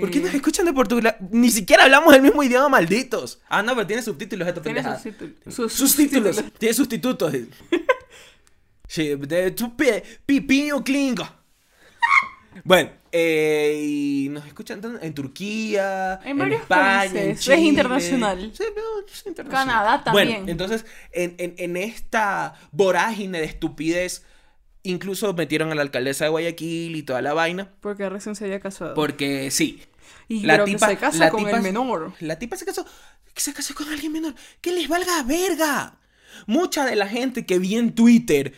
¿Por 0.00 0.10
qué 0.10 0.18
eh, 0.18 0.22
nos 0.22 0.34
escuchan 0.34 0.66
de 0.66 0.72
Portugal? 0.74 1.16
Ni 1.30 1.50
siquiera 1.50 1.84
hablamos 1.84 2.14
el 2.14 2.20
mismo 2.22 2.42
idioma, 2.42 2.68
malditos. 2.68 3.40
Ah, 3.48 3.62
no, 3.62 3.74
pero 3.74 3.86
tiene 3.86 4.02
subtítulos 4.02 4.46
esta 4.46 4.60
Tiene. 4.62 4.82
Sus- 5.48 5.72
Sus 5.72 5.96
títulos. 5.96 6.44
Tiene 6.58 6.74
sustitutos. 6.74 7.32
Sí, 8.86 9.14
de 9.14 9.52
tu 9.52 9.76
pipiño 10.26 10.82
clingo. 10.82 11.24
Bueno, 12.64 12.90
eh, 13.12 13.80
y 13.82 14.28
nos 14.30 14.46
escuchan 14.46 14.80
en 15.02 15.14
Turquía, 15.14 16.20
En 16.24 16.38
varios 16.38 16.62
España, 16.62 17.04
en 17.04 17.10
países. 17.12 17.38
Es 17.38 17.40
Chile. 17.44 17.56
internacional. 17.58 18.52
Sí, 18.54 18.64
pero 18.74 18.86
es 19.12 19.26
internacional. 19.26 19.66
Canadá 19.66 20.04
también. 20.04 20.28
Bueno, 20.28 20.48
entonces, 20.50 20.86
en, 21.12 21.34
en- 21.38 21.54
en 21.58 21.76
esta 21.76 22.54
vorágine 22.72 23.38
de 23.40 23.44
estupidez, 23.46 24.24
incluso 24.82 25.32
metieron 25.34 25.70
a 25.72 25.74
la 25.74 25.82
alcaldesa 25.82 26.24
de 26.24 26.30
Guayaquil 26.30 26.96
y 26.96 27.02
toda 27.02 27.20
la 27.22 27.34
vaina. 27.34 27.72
Porque 27.80 28.08
recién 28.08 28.34
se 28.34 28.44
había 28.44 28.60
casado. 28.60 28.94
Porque 28.94 29.50
sí. 29.50 29.82
y 30.28 30.42
creo 30.42 30.64
que 30.64 30.78
se 30.78 30.96
casa 30.96 31.18
la 31.18 31.30
con 31.30 31.44
tipa- 31.44 31.56
el 31.56 31.62
menor. 31.62 32.12
La 32.20 32.38
tipa 32.38 32.56
se 32.56 32.64
casó. 32.64 32.84
Que 33.34 33.40
se 33.40 33.52
casó 33.52 33.74
con 33.74 33.88
alguien 33.88 34.12
menor. 34.12 34.34
Que 34.60 34.72
les 34.72 34.88
valga 34.88 35.22
verga. 35.24 35.98
Mucha 36.46 36.84
de 36.86 36.96
la 36.96 37.06
gente 37.08 37.44
que 37.44 37.58
vi 37.58 37.76
en 37.76 37.94
Twitter 37.94 38.54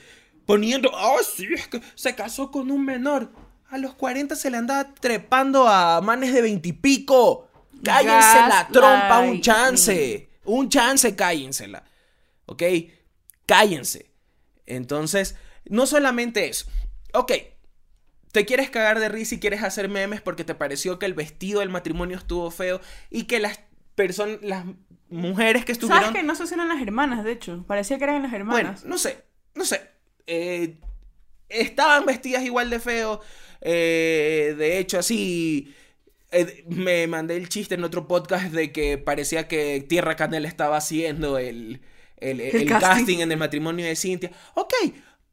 poniendo, 0.46 0.90
oh, 0.92 1.18
sí, 1.22 1.46
es 1.54 1.68
que 1.68 1.80
se 1.94 2.14
casó 2.14 2.50
con 2.50 2.70
un 2.70 2.84
menor. 2.84 3.32
A 3.72 3.78
los 3.78 3.94
40 3.94 4.36
se 4.36 4.50
le 4.50 4.58
andaba 4.58 4.92
trepando 4.94 5.66
a 5.66 6.00
manes 6.02 6.34
de 6.34 6.42
20 6.42 6.68
y 6.68 6.72
pico. 6.72 7.48
Cállense 7.82 8.38
la 8.48 8.68
trompa, 8.70 9.20
un 9.20 9.40
chance. 9.40 10.28
Un 10.44 10.68
chance, 10.68 11.16
cállensela. 11.16 11.82
¿Ok? 12.44 12.62
Cállense. 13.46 14.10
Entonces, 14.66 15.36
no 15.64 15.86
solamente 15.86 16.48
eso. 16.50 16.66
Ok, 17.14 17.32
te 18.30 18.44
quieres 18.44 18.68
cagar 18.68 19.00
de 19.00 19.08
risa 19.08 19.36
y 19.36 19.40
quieres 19.40 19.62
hacer 19.62 19.88
memes 19.88 20.20
porque 20.20 20.44
te 20.44 20.54
pareció 20.54 20.98
que 20.98 21.06
el 21.06 21.14
vestido 21.14 21.60
del 21.60 21.70
matrimonio 21.70 22.18
estuvo 22.18 22.50
feo 22.50 22.78
y 23.08 23.24
que 23.24 23.40
las 23.40 23.58
personas, 23.94 24.38
las 24.42 24.66
mujeres 25.08 25.64
que 25.64 25.72
estuvieron... 25.72 26.04
¿Sabes 26.04 26.20
que 26.20 26.26
no 26.26 26.34
sé 26.34 26.46
si 26.46 26.52
eran 26.54 26.68
las 26.68 26.82
hermanas, 26.82 27.24
de 27.24 27.32
hecho? 27.32 27.64
Parecía 27.66 27.96
que 27.96 28.04
eran 28.04 28.22
las 28.22 28.30
Bueno, 28.32 28.44
hermanas. 28.70 28.84
no 28.84 28.98
sé, 28.98 29.24
no 29.54 29.64
sé. 29.64 29.90
Eh, 30.26 30.78
estaban 31.48 32.04
vestidas 32.04 32.42
igual 32.42 32.68
de 32.70 32.80
feo. 32.80 33.20
Eh, 33.62 34.54
de 34.58 34.78
hecho, 34.78 34.98
así... 34.98 35.74
eh, 36.30 36.64
me 36.68 37.06
mandé 37.06 37.36
el 37.36 37.48
chiste 37.48 37.74
en 37.76 37.84
otro 37.84 38.06
podcast 38.08 38.52
de 38.52 38.72
que 38.72 38.98
parecía 38.98 39.48
que 39.48 39.84
Tierra 39.88 40.16
Canela 40.16 40.48
estaba 40.48 40.76
haciendo 40.76 41.38
el, 41.38 41.80
el, 42.18 42.40
el 42.40 42.66
casting. 42.68 42.80
casting. 42.80 43.18
en 43.20 43.32
el 43.32 43.38
matrimonio 43.38 43.86
de 43.86 43.96
Cintia. 43.96 44.30
Ok, 44.54 44.72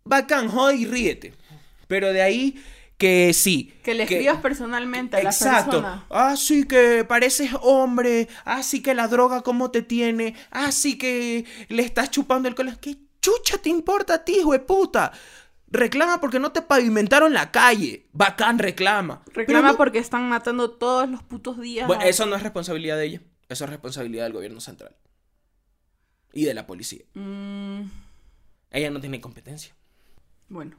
bacán, 0.03 0.47
joder 0.49 0.75
y 0.77 0.85
ríete. 0.85 1.33
Pero 1.87 2.13
de 2.13 2.21
ahí 2.21 2.61
que 2.97 3.31
sí. 3.33 3.73
que 3.81 3.93
le 3.93 4.03
escribas 4.03 4.41
personalmente 4.41 5.15
a 5.17 5.23
la 5.23 5.29
Exacto. 5.29 5.71
persona. 5.71 6.05
Ah, 6.09 6.35
sí 6.37 6.65
que 6.67 7.05
pareces 7.05 7.51
hombre. 7.61 8.27
Ah, 8.45 8.61
sí 8.61 8.81
que 8.83 8.93
la 8.93 9.07
droga 9.07 9.41
cómo 9.41 9.71
te 9.71 9.81
tiene. 9.81 10.35
Ah, 10.51 10.71
sí 10.73 10.97
que 10.97 11.45
le 11.69 11.81
estás 11.83 12.11
chupando 12.11 12.49
el 12.49 12.55
cola. 12.55 12.77
¿Qué 12.79 12.97
chucha 13.21 13.57
te 13.57 13.69
importa 13.69 14.15
a 14.15 14.25
ti, 14.25 14.33
hijo 14.39 14.51
de 14.51 14.59
puta? 14.59 15.13
Reclama 15.71 16.19
porque 16.19 16.39
no 16.39 16.51
te 16.51 16.61
pavimentaron 16.61 17.33
la 17.33 17.51
calle. 17.51 18.07
Bacán, 18.11 18.57
reclama. 18.59 19.23
Reclama 19.33 19.77
porque 19.77 19.99
están 19.99 20.27
matando 20.27 20.71
todos 20.71 21.09
los 21.09 21.21
putos 21.23 21.59
días. 21.59 21.87
Bueno, 21.87 22.03
eso 22.03 22.25
no 22.25 22.35
es 22.35 22.43
responsabilidad 22.43 22.97
de 22.97 23.05
ella. 23.05 23.21
Eso 23.49 23.63
es 23.65 23.69
responsabilidad 23.69 24.23
del 24.23 24.33
gobierno 24.33 24.61
central. 24.61 24.95
Y 26.33 26.45
de 26.45 26.53
la 26.53 26.67
policía. 26.67 27.03
Mm, 27.13 27.81
Ella 28.71 28.91
no 28.91 28.99
tiene 28.99 29.21
competencia. 29.21 29.75
bueno. 30.47 30.77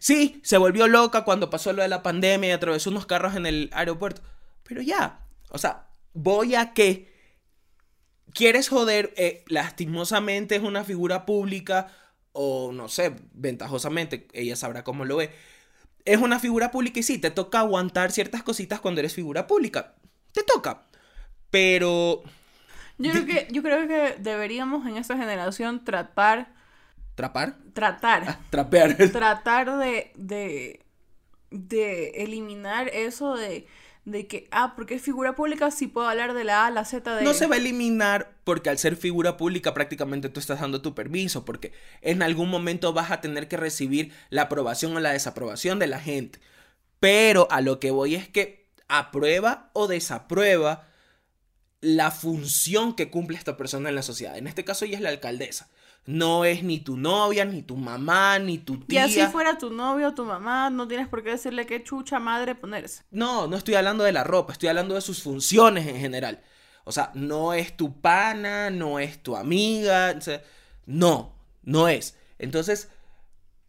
Sí, 0.00 0.40
se 0.42 0.58
volvió 0.58 0.88
loca 0.88 1.22
cuando 1.24 1.48
pasó 1.48 1.72
lo 1.72 1.80
de 1.82 1.88
la 1.88 2.02
pandemia 2.02 2.48
y 2.48 2.52
atravesó 2.52 2.90
unos 2.90 3.06
carros 3.06 3.36
en 3.36 3.46
el 3.46 3.70
aeropuerto. 3.72 4.20
Pero 4.64 4.82
ya, 4.82 5.20
o 5.50 5.58
sea, 5.58 5.86
voy 6.12 6.56
a 6.56 6.72
que 6.74 7.14
quieres 8.34 8.68
joder, 8.68 9.14
eh, 9.16 9.44
lastimosamente 9.46 10.56
es 10.56 10.62
una 10.62 10.82
figura 10.82 11.24
pública 11.24 11.86
o 12.36 12.72
no 12.72 12.88
sé, 12.88 13.14
ventajosamente, 13.34 14.28
ella 14.32 14.56
sabrá 14.56 14.84
cómo 14.84 15.04
lo 15.04 15.16
ve. 15.16 15.30
Es 16.04 16.18
una 16.20 16.38
figura 16.40 16.70
pública 16.70 17.00
y 17.00 17.02
sí, 17.02 17.18
te 17.18 17.30
toca 17.32 17.60
aguantar 17.60 18.12
ciertas 18.12 18.42
cositas 18.44 18.80
cuando 18.80 19.00
eres 19.00 19.14
figura 19.14 19.46
pública. 19.46 19.94
Te 20.32 20.42
toca. 20.44 20.82
Pero 21.50 22.22
Yo 22.98 23.12
creo 23.12 23.26
que, 23.26 23.48
yo 23.50 23.62
creo 23.62 23.86
que 23.88 24.16
deberíamos 24.20 24.86
en 24.86 24.96
esta 24.96 25.16
generación 25.16 25.84
tratar, 25.84 26.52
trapar, 27.14 27.56
tratar, 27.74 28.24
Ah, 28.26 28.38
trapear. 28.50 28.96
tratar 29.12 29.78
de, 29.78 30.12
de, 30.16 30.80
de 31.50 32.10
eliminar 32.22 32.88
eso 32.88 33.36
de, 33.36 33.66
de 34.06 34.28
que, 34.28 34.48
ah, 34.52 34.74
porque 34.76 34.94
es 34.94 35.02
figura 35.02 35.34
pública, 35.34 35.70
sí 35.72 35.88
puedo 35.88 36.08
hablar 36.08 36.32
de 36.32 36.44
la 36.44 36.64
A 36.64 36.70
la 36.70 36.84
Z 36.84 37.16
de... 37.16 37.24
No 37.24 37.34
se 37.34 37.46
va 37.46 37.56
a 37.56 37.58
eliminar 37.58 38.36
porque 38.44 38.70
al 38.70 38.78
ser 38.78 38.94
figura 38.94 39.36
pública 39.36 39.74
prácticamente 39.74 40.28
tú 40.28 40.38
estás 40.38 40.60
dando 40.60 40.80
tu 40.80 40.94
permiso, 40.94 41.44
porque 41.44 41.72
en 42.02 42.22
algún 42.22 42.48
momento 42.48 42.92
vas 42.92 43.10
a 43.10 43.20
tener 43.20 43.48
que 43.48 43.56
recibir 43.56 44.12
la 44.30 44.42
aprobación 44.42 44.96
o 44.96 45.00
la 45.00 45.10
desaprobación 45.10 45.80
de 45.80 45.88
la 45.88 45.98
gente. 45.98 46.38
Pero 47.00 47.48
a 47.50 47.60
lo 47.60 47.80
que 47.80 47.90
voy 47.90 48.14
es 48.14 48.28
que 48.28 48.70
aprueba 48.86 49.70
o 49.72 49.88
desaprueba 49.88 50.86
la 51.80 52.12
función 52.12 52.94
que 52.94 53.10
cumple 53.10 53.36
esta 53.36 53.56
persona 53.56 53.88
en 53.88 53.96
la 53.96 54.02
sociedad. 54.02 54.38
En 54.38 54.46
este 54.46 54.64
caso 54.64 54.84
ella 54.84 54.96
es 54.96 55.02
la 55.02 55.08
alcaldesa. 55.08 55.68
No 56.06 56.44
es 56.44 56.62
ni 56.62 56.78
tu 56.78 56.96
novia, 56.96 57.44
ni 57.44 57.62
tu 57.62 57.76
mamá, 57.76 58.38
ni 58.38 58.58
tu 58.58 58.74
Y 58.74 58.78
tía. 58.78 59.04
así 59.04 59.20
fuera 59.26 59.58
tu 59.58 59.70
novio 59.70 60.08
o 60.08 60.14
tu 60.14 60.24
mamá, 60.24 60.70
no 60.70 60.86
tienes 60.86 61.08
por 61.08 61.22
qué 61.24 61.30
decirle 61.30 61.66
qué 61.66 61.82
chucha 61.82 62.20
madre 62.20 62.54
ponerse. 62.54 63.02
No, 63.10 63.48
no 63.48 63.56
estoy 63.56 63.74
hablando 63.74 64.04
de 64.04 64.12
la 64.12 64.22
ropa, 64.22 64.52
estoy 64.52 64.68
hablando 64.68 64.94
de 64.94 65.00
sus 65.00 65.22
funciones 65.22 65.86
en 65.88 65.98
general. 65.98 66.40
O 66.84 66.92
sea, 66.92 67.10
no 67.14 67.52
es 67.54 67.76
tu 67.76 68.00
pana, 68.00 68.70
no 68.70 69.00
es 69.00 69.20
tu 69.20 69.36
amiga, 69.36 70.14
o 70.16 70.20
sea, 70.20 70.40
no, 70.86 71.34
no 71.62 71.88
es. 71.88 72.16
Entonces, 72.38 72.88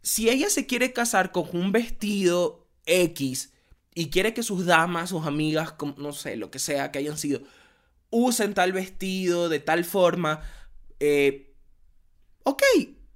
si 0.02 0.28
ella 0.28 0.48
se 0.48 0.66
quiere 0.66 0.92
casar 0.92 1.32
con 1.32 1.48
un 1.52 1.72
vestido 1.72 2.68
X 2.86 3.52
y 3.94 4.10
quiere 4.10 4.32
que 4.32 4.44
sus 4.44 4.64
damas, 4.64 5.10
sus 5.10 5.26
amigas, 5.26 5.74
no 5.96 6.12
sé, 6.12 6.36
lo 6.36 6.52
que 6.52 6.60
sea 6.60 6.92
que 6.92 7.00
hayan 7.00 7.18
sido, 7.18 7.40
usen 8.10 8.54
tal 8.54 8.72
vestido 8.72 9.48
de 9.48 9.58
tal 9.58 9.84
forma, 9.84 10.40
eh, 11.00 11.47
ok, 12.48 12.62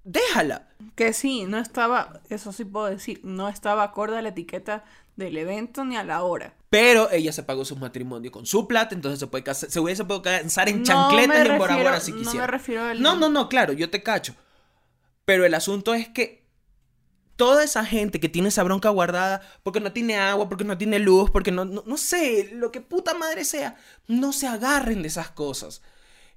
déjala. 0.05 0.69
Que 0.95 1.13
sí, 1.13 1.45
no 1.45 1.59
estaba, 1.59 2.21
eso 2.29 2.53
sí 2.53 2.65
puedo 2.65 2.87
decir, 2.87 3.21
no 3.25 3.49
estaba 3.49 3.83
acorde 3.85 4.19
a 4.19 4.23
la 4.23 4.31
etiqueta 4.31 4.85
del 5.17 5.37
evento 5.37 5.85
ni 5.85 5.97
a 5.97 6.05
la 6.05 6.23
hora. 6.23 6.55
Pero 6.71 7.11
ella 7.11 7.33
se 7.33 7.43
pagó 7.43 7.65
su 7.65 7.77
matrimonio 7.77 8.31
con 8.33 8.47
su 8.47 8.67
plata, 8.67 8.95
entonces 8.95 9.21
se 9.21 9.27
puede 9.27 9.45
casar, 9.45 9.71
se 9.71 9.79
hubiese 9.81 10.05
podido 10.05 10.23
casar 10.23 10.69
en 10.69 10.79
No 10.79 10.85
chancletas 10.85 11.47
en 11.47 11.59
Bora 11.59 11.77
Bora 11.77 12.01
si 12.01 12.13
no 12.13 12.19
quisiera. 12.19 12.47
me 12.47 12.51
refiero 12.53 12.85
al- 12.85 13.03
No, 13.03 13.15
no, 13.17 13.29
no, 13.29 13.49
claro, 13.49 13.73
yo 13.75 13.91
te 13.91 14.03
cacho. 14.03 14.35
Pero 15.25 15.45
el 15.45 15.55
asunto 15.55 15.93
es 15.95 16.09
que 16.09 16.43
toda 17.37 17.63
esa 17.65 17.85
gente 17.85 18.21
que 18.21 18.29
tiene 18.29 18.49
esa 18.49 18.63
bronca 18.63 18.89
guardada 18.89 19.41
porque 19.63 19.81
no 19.81 19.93
tiene 19.93 20.17
agua, 20.17 20.49
porque 20.49 20.65
no 20.65 20.79
tiene 20.79 20.99
luz, 20.99 21.31
porque 21.31 21.51
no, 21.53 21.65
no, 21.65 21.83
no 21.87 21.97
sé, 21.97 22.51
lo 22.55 22.73
que 22.73 22.81
puta 22.81 23.15
madre 23.15 23.45
sea, 23.45 23.77
no 24.09 24.33
se 24.33 24.47
agarren 24.47 25.03
de 25.03 25.09
esas 25.09 25.31
cosas. 25.31 25.83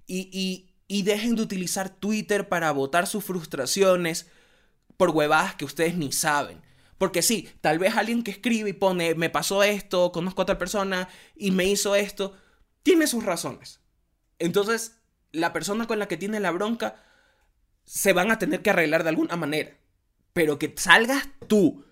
Y, 0.07 0.29
y, 0.31 0.74
y 0.87 1.03
dejen 1.03 1.35
de 1.35 1.41
utilizar 1.41 1.89
Twitter 1.89 2.47
para 2.47 2.71
votar 2.71 3.07
sus 3.07 3.23
frustraciones 3.23 4.27
por 4.97 5.09
huevadas 5.09 5.55
que 5.55 5.65
ustedes 5.65 5.95
ni 5.95 6.11
saben. 6.11 6.61
Porque 6.97 7.21
sí, 7.21 7.49
tal 7.61 7.79
vez 7.79 7.95
alguien 7.95 8.23
que 8.23 8.31
escribe 8.31 8.69
y 8.69 8.73
pone, 8.73 9.15
me 9.15 9.29
pasó 9.29 9.63
esto, 9.63 10.11
conozco 10.11 10.41
a 10.41 10.43
otra 10.43 10.57
persona 10.57 11.09
y 11.35 11.51
me 11.51 11.65
hizo 11.65 11.95
esto, 11.95 12.33
tiene 12.83 13.07
sus 13.07 13.25
razones. 13.25 13.81
Entonces, 14.39 14.99
la 15.31 15.51
persona 15.51 15.87
con 15.87 15.99
la 15.99 16.07
que 16.07 16.17
tiene 16.17 16.39
la 16.39 16.51
bronca 16.51 17.03
se 17.83 18.13
van 18.13 18.31
a 18.31 18.39
tener 18.39 18.61
que 18.61 18.69
arreglar 18.69 19.03
de 19.03 19.09
alguna 19.09 19.35
manera. 19.35 19.77
Pero 20.33 20.57
que 20.57 20.73
salgas 20.77 21.27
tú, 21.47 21.83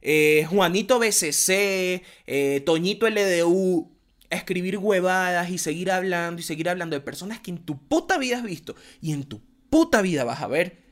eh, 0.00 0.46
Juanito 0.50 0.98
BCC, 0.98 2.02
eh, 2.26 2.62
Toñito 2.66 3.06
LDU, 3.08 3.91
escribir 4.36 4.78
huevadas 4.78 5.50
y 5.50 5.58
seguir 5.58 5.90
hablando 5.90 6.40
y 6.40 6.44
seguir 6.44 6.68
hablando 6.68 6.96
de 6.96 7.00
personas 7.00 7.40
que 7.40 7.50
en 7.50 7.58
tu 7.58 7.78
puta 7.78 8.18
vida 8.18 8.38
has 8.38 8.42
visto 8.42 8.74
y 9.00 9.12
en 9.12 9.24
tu 9.24 9.40
puta 9.70 10.02
vida 10.02 10.24
vas 10.24 10.40
a 10.42 10.46
ver, 10.46 10.82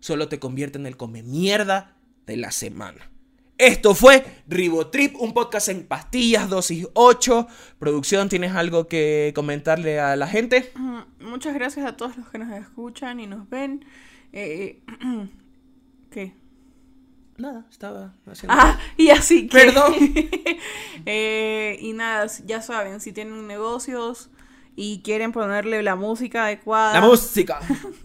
solo 0.00 0.28
te 0.28 0.38
convierte 0.38 0.78
en 0.78 0.86
el 0.86 0.96
come 0.96 1.22
mierda 1.22 1.96
de 2.26 2.36
la 2.36 2.50
semana. 2.50 3.10
Esto 3.58 3.94
fue 3.94 4.24
Ribotrip, 4.48 5.20
un 5.20 5.34
podcast 5.34 5.68
en 5.68 5.86
pastillas, 5.86 6.48
dosis 6.48 6.88
8. 6.94 7.46
Producción, 7.78 8.30
¿tienes 8.30 8.52
algo 8.52 8.88
que 8.88 9.32
comentarle 9.34 10.00
a 10.00 10.16
la 10.16 10.26
gente? 10.26 10.72
Muchas 11.20 11.52
gracias 11.52 11.84
a 11.84 11.94
todos 11.94 12.16
los 12.16 12.30
que 12.30 12.38
nos 12.38 12.50
escuchan 12.58 13.20
y 13.20 13.26
nos 13.26 13.50
ven. 13.50 13.84
Eh, 14.32 14.82
¿Qué? 16.10 16.32
Nada, 17.40 17.64
estaba 17.70 18.14
haciendo... 18.30 18.54
Ah, 18.58 18.78
y 18.96 19.08
así 19.10 19.48
que. 19.48 19.58
Perdón. 19.58 19.94
Eh, 21.06 21.78
y 21.80 21.94
nada, 21.94 22.26
ya 22.44 22.60
saben, 22.60 23.00
si 23.00 23.12
tienen 23.12 23.46
negocios 23.46 24.28
y 24.76 25.00
quieren 25.02 25.32
ponerle 25.32 25.82
la 25.82 25.96
música 25.96 26.44
adecuada, 26.44 27.00
La 27.00 27.00
música. 27.00 27.58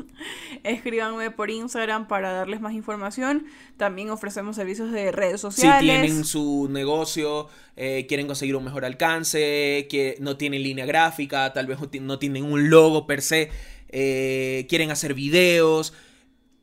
escríbanme 0.63 1.30
por 1.32 1.50
Instagram 1.50 2.08
para 2.08 2.32
darles 2.32 2.62
más 2.62 2.74
información. 2.74 3.45
También 3.78 4.10
ofrecemos 4.12 4.56
servicios 4.56 4.91
de 4.93 5.12
redes 5.12 5.41
Si 5.41 5.48
sociales. 5.48 5.82
tienen 5.82 6.24
su 6.24 6.67
negocio, 6.71 7.50
eh, 7.76 8.06
quieren 8.08 8.28
conseguir 8.28 8.56
un 8.56 8.63
mejor 8.63 8.86
alcance, 8.86 9.88
que 9.89 10.15
no 10.21 10.38
tienen 10.38 10.63
línea 10.63 10.86
gráfica, 10.86 11.52
tal 11.52 11.67
vez 11.67 11.78
no 12.02 12.17
tienen 12.17 12.45
un 12.45 12.69
logo 12.69 13.06
per 13.08 13.21
se, 13.21 13.52
eh, 13.89 14.65
quieren 14.69 14.89
hacer 14.89 15.13
videos 15.13 15.93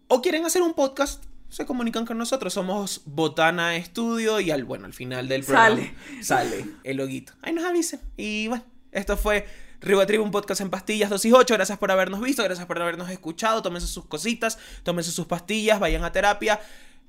o 0.09 0.21
quieren 0.23 0.45
hacer 0.47 0.63
un 0.63 0.75
podcast, 0.75 1.25
se 1.53 1.67
comunican 1.67 2.07
con 2.07 2.17
nosotros. 2.17 2.55
Somos 2.55 3.03
Botana 3.05 3.77
Estudio 3.77 4.41
y 4.41 4.51
al, 4.51 4.65
bueno, 4.65 4.87
al 4.87 4.95
final 4.95 5.29
del 5.29 5.45
programa 5.45 5.77
Sale. 5.77 5.95
sale 6.23 6.67
el 6.83 6.97
loguito. 6.97 7.35
Ahí 7.43 7.53
nos 7.53 7.65
avisen. 7.65 8.01
Y 8.17 8.49
bueno, 8.49 8.65
esto 8.91 9.19
fue 9.19 9.47
Riva 9.83 10.07
Tribu, 10.07 10.25
un 10.25 10.31
podcast 10.31 10.62
en 10.62 10.71
pastillas 10.71 11.11
2 11.11 11.25
y 11.27 11.33
8. 11.33 11.55
Gracias 11.55 11.77
por 11.77 11.91
habernos 11.91 12.23
visto, 12.23 12.43
gracias 12.43 12.67
por 12.67 12.81
habernos 12.81 13.11
escuchado. 13.11 13.61
Tómense 13.61 13.87
sus 13.87 14.07
cositas, 14.07 14.59
tómense 14.83 15.12
sus 15.12 15.27
pastillas, 15.27 15.79
vayan 15.79 16.05
a 16.05 16.11
terapia. 16.12 16.59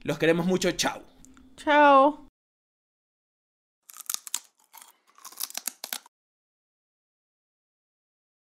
Los 0.01 0.17
queremos 0.17 0.45
mucho. 0.45 0.69
Chao. 0.71 1.01
Chao. 1.55 2.32